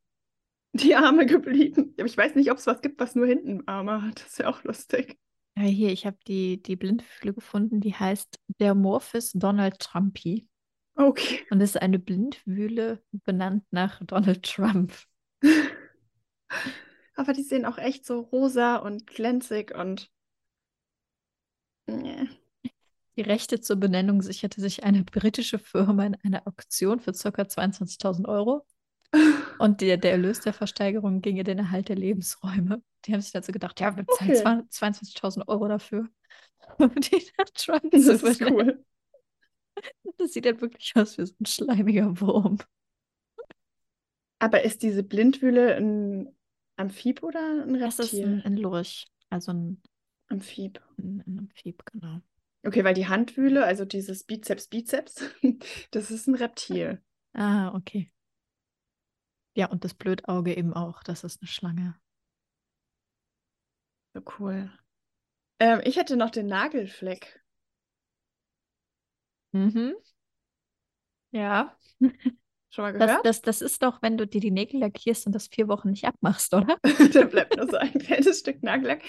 die 0.72 0.96
Arme 0.96 1.26
geblieben. 1.26 1.94
Aber 1.98 2.08
ich 2.08 2.18
weiß 2.18 2.36
nicht, 2.36 2.52
ob 2.52 2.58
es 2.58 2.68
was 2.68 2.82
gibt, 2.82 3.00
was 3.00 3.16
nur 3.16 3.26
hinten 3.26 3.68
Arme 3.68 4.02
hat. 4.02 4.22
Das 4.22 4.28
ist 4.28 4.40
ja 4.40 4.48
auch 4.48 4.64
lustig. 4.64 5.18
Ja, 5.58 5.64
hier, 5.64 5.92
ich 5.92 6.06
habe 6.06 6.18
die, 6.28 6.62
die 6.62 6.76
Blindfühle 6.76 7.34
gefunden, 7.34 7.80
die 7.80 7.94
heißt 7.94 8.40
Dermorphis 8.60 9.32
Donald 9.34 9.80
Trumpy. 9.80 10.48
Okay. 10.96 11.46
Und 11.50 11.62
ist 11.62 11.82
eine 11.82 12.00
Blindwühle 12.00 13.02
benannt 13.12 13.66
nach 13.72 14.02
Donald 14.04 14.44
Trump. 14.44 14.94
Aber 17.16 17.34
die 17.34 17.44
sehen 17.44 17.66
auch 17.66 17.78
echt 17.78 18.06
so 18.06 18.20
rosa 18.20 18.78
und 18.78 19.08
glänzig 19.08 19.74
und. 19.74 20.12
Nee. 21.88 22.28
Die 23.18 23.22
Rechte 23.22 23.62
zur 23.62 23.78
Benennung 23.78 24.22
sicherte 24.22 24.60
sich 24.60 24.84
eine 24.84 25.04
britische 25.04 25.60
Firma 25.60 26.06
in 26.06 26.16
einer 26.16 26.46
Auktion 26.48 27.00
für 27.00 27.14
ca. 27.14 27.44
22.000 27.44 28.28
Euro. 28.28 28.66
Und 29.58 29.82
der, 29.82 29.98
der 29.98 30.12
Erlös 30.12 30.42
der 30.42 30.54
Versteigerung 30.54 31.22
ging 31.22 31.38
in 31.38 31.46
den 31.46 31.60
Erhalt 31.60 31.90
der 31.90 31.96
Lebensräume. 31.96 32.82
Die 33.06 33.14
haben 33.14 33.22
sich 33.22 33.32
dazu 33.32 33.52
gedacht, 33.52 33.80
ja, 33.80 33.96
wir 33.96 34.06
zahlen 34.08 34.62
okay. 34.62 34.86
22.000 34.86 35.48
Euro 35.48 35.68
dafür. 35.68 36.10
Und 36.78 37.12
die 37.12 37.26
Trump 37.54 37.92
das 37.92 38.08
ist 38.08 38.42
cool. 38.42 38.84
Das 40.18 40.34
sieht 40.34 40.46
halt 40.46 40.62
wirklich 40.62 40.94
aus 40.96 41.18
wie 41.18 41.26
so 41.26 41.34
ein 41.40 41.46
schleimiger 41.46 42.20
Wurm. 42.22 42.58
Aber 44.40 44.64
ist 44.64 44.84
diese 44.84 45.04
Blindwühle 45.04 45.76
ein 45.76 46.36
Amphib 46.78 47.24
oder 47.24 47.64
ein 47.64 47.76
Reptil? 47.76 47.82
Das 47.82 48.00
ist 48.00 48.14
ein, 48.14 48.42
ein 48.42 48.58
Lurch, 48.58 49.08
also 49.30 49.54
ein 49.54 49.82
Amphib. 50.28 50.82
Ein, 50.98 51.24
ein 51.26 51.40
Amphib, 51.40 51.86
genau. 51.86 52.20
Okay, 52.64 52.84
weil 52.84 52.96
die 52.96 53.08
Handwühle, 53.08 53.64
also 53.64 53.86
dieses 53.86 54.24
Bizeps, 54.24 54.68
Bizeps, 54.68 55.24
das 55.92 56.12
ist 56.12 56.28
ein 56.28 56.36
Reptil. 56.36 57.02
Ah, 57.34 57.74
okay. 57.76 58.12
Ja, 59.56 59.68
und 59.68 59.84
das 59.86 59.94
Blödauge 59.94 60.56
eben 60.56 60.74
auch, 60.74 61.02
das 61.04 61.24
ist 61.24 61.42
eine 61.42 61.48
Schlange. 61.48 61.96
So 64.14 64.22
cool. 64.40 64.70
Ähm, 65.60 65.82
ich 65.84 65.98
hätte 65.98 66.18
noch 66.18 66.30
den 66.30 66.48
Nagelfleck. 66.48 67.42
Mhm. 69.54 69.96
Ja. 71.32 71.76
Schon 72.70 72.84
mal 72.84 72.92
Das, 72.92 73.00
gehört? 73.10 73.26
das, 73.26 73.42
das 73.42 73.62
ist 73.62 73.84
doch, 73.84 74.02
wenn 74.02 74.18
du 74.18 74.28
dir 74.28 74.42
die 74.42 74.52
Nägel 74.52 74.82
lackierst 74.82 75.26
und 75.28 75.34
das 75.34 75.48
vier 75.48 75.68
Wochen 75.68 75.92
nicht 75.92 76.06
abmachst, 76.06 76.54
oder? 76.54 76.78
da 77.14 77.24
bleibt 77.24 77.56
nur 77.56 77.68
so 77.70 77.78
ein 77.78 77.94
kleines 77.94 78.40
Stück 78.40 78.62
Nagellack. 78.64 79.02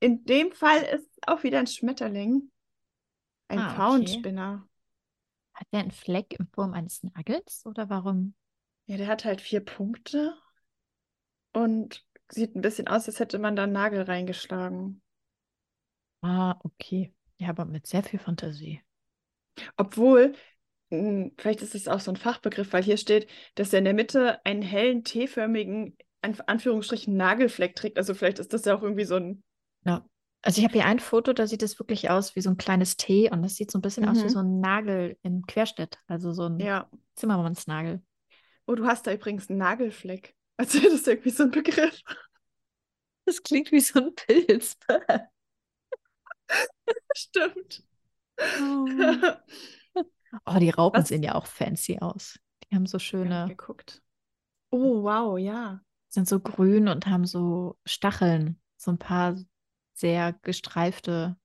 In 0.00 0.24
dem 0.24 0.52
Fall 0.52 0.82
ist 0.82 1.06
es 1.06 1.18
auch 1.26 1.42
wieder 1.44 1.58
ein 1.58 1.66
Schmetterling. 1.66 2.50
Ein 3.48 3.60
Ah, 3.60 3.96
okay. 3.96 4.22
Hat 5.54 5.66
der 5.72 5.80
einen 5.80 5.90
Fleck 5.90 6.34
in 6.38 6.46
Form 6.48 6.72
eines 6.72 7.02
Nagels 7.02 7.66
oder 7.66 7.88
warum? 7.88 8.34
Ja, 8.86 8.96
der 8.96 9.08
hat 9.08 9.24
halt 9.24 9.40
vier 9.40 9.60
Punkte 9.64 10.34
und 11.54 12.04
sieht 12.30 12.54
ein 12.56 12.60
bisschen 12.62 12.88
aus, 12.88 13.06
als 13.06 13.18
hätte 13.20 13.38
man 13.38 13.56
da 13.56 13.62
einen 13.64 13.72
Nagel 13.72 14.02
reingeschlagen. 14.02 15.00
Ah, 16.22 16.58
okay. 16.64 17.14
Ja, 17.38 17.48
aber 17.50 17.64
mit 17.64 17.86
sehr 17.86 18.02
viel 18.02 18.18
Fantasie. 18.18 18.82
Obwohl, 19.76 20.34
mh, 20.90 21.30
vielleicht 21.38 21.62
ist 21.62 21.74
es 21.74 21.88
auch 21.88 22.00
so 22.00 22.10
ein 22.12 22.16
Fachbegriff, 22.16 22.72
weil 22.72 22.82
hier 22.82 22.96
steht, 22.96 23.28
dass 23.54 23.72
er 23.72 23.80
in 23.80 23.84
der 23.84 23.94
Mitte 23.94 24.44
einen 24.44 24.62
hellen, 24.62 25.04
T-förmigen, 25.04 25.96
an 26.22 26.36
Anführungsstrichen, 26.46 27.16
Nagelfleck 27.16 27.74
trägt. 27.76 27.98
Also 27.98 28.14
vielleicht 28.14 28.38
ist 28.38 28.52
das 28.52 28.64
ja 28.64 28.74
auch 28.76 28.82
irgendwie 28.82 29.04
so 29.04 29.16
ein. 29.16 29.42
Ja. 29.84 30.04
Also 30.44 30.58
ich 30.58 30.64
habe 30.64 30.74
hier 30.74 30.86
ein 30.86 30.98
Foto, 30.98 31.32
da 31.32 31.46
sieht 31.46 31.62
es 31.62 31.78
wirklich 31.78 32.10
aus 32.10 32.34
wie 32.34 32.40
so 32.40 32.50
ein 32.50 32.56
kleines 32.56 32.96
T 32.96 33.30
und 33.30 33.42
das 33.42 33.54
sieht 33.54 33.70
so 33.70 33.78
ein 33.78 33.82
bisschen 33.82 34.08
aus 34.08 34.24
wie 34.24 34.24
Mhm. 34.24 34.28
so 34.28 34.40
ein 34.40 34.60
Nagel 34.60 35.16
im 35.22 35.46
Querschnitt. 35.46 35.98
Also 36.08 36.32
so 36.32 36.46
ein 36.48 36.58
Ja. 36.58 36.88
Zimmermannsnagel. 37.14 38.02
Oh, 38.66 38.74
du 38.74 38.86
hast 38.86 39.06
da 39.06 39.12
übrigens 39.12 39.48
einen 39.48 39.58
Nagelfleck. 39.58 40.34
Also 40.58 40.78
das 40.80 40.92
ist 40.92 41.08
irgendwie 41.08 41.30
so 41.30 41.44
ein 41.44 41.50
Begriff. 41.50 42.02
Das 43.24 43.42
klingt 43.42 43.72
wie 43.72 43.80
so 43.80 43.98
ein 44.00 44.14
Pilz. 44.14 44.76
Stimmt. 47.16 47.82
Oh, 48.60 48.86
Oh, 50.46 50.58
die 50.58 50.70
Raupen 50.70 51.00
Was? 51.02 51.08
sehen 51.08 51.22
ja 51.22 51.34
auch 51.34 51.46
fancy 51.46 51.98
aus. 52.00 52.38
Die 52.64 52.74
haben 52.74 52.86
so 52.86 52.98
schöne, 52.98 53.46
geguckt. 53.48 54.02
Oh, 54.70 55.02
wow, 55.02 55.38
ja. 55.38 55.80
sind 56.08 56.26
so 56.28 56.40
grün 56.40 56.88
und 56.88 57.06
haben 57.06 57.26
so 57.26 57.78
Stacheln. 57.84 58.60
So 58.76 58.90
ein 58.92 58.98
paar 58.98 59.36
sehr 59.94 60.32
gestreifte 60.42 61.36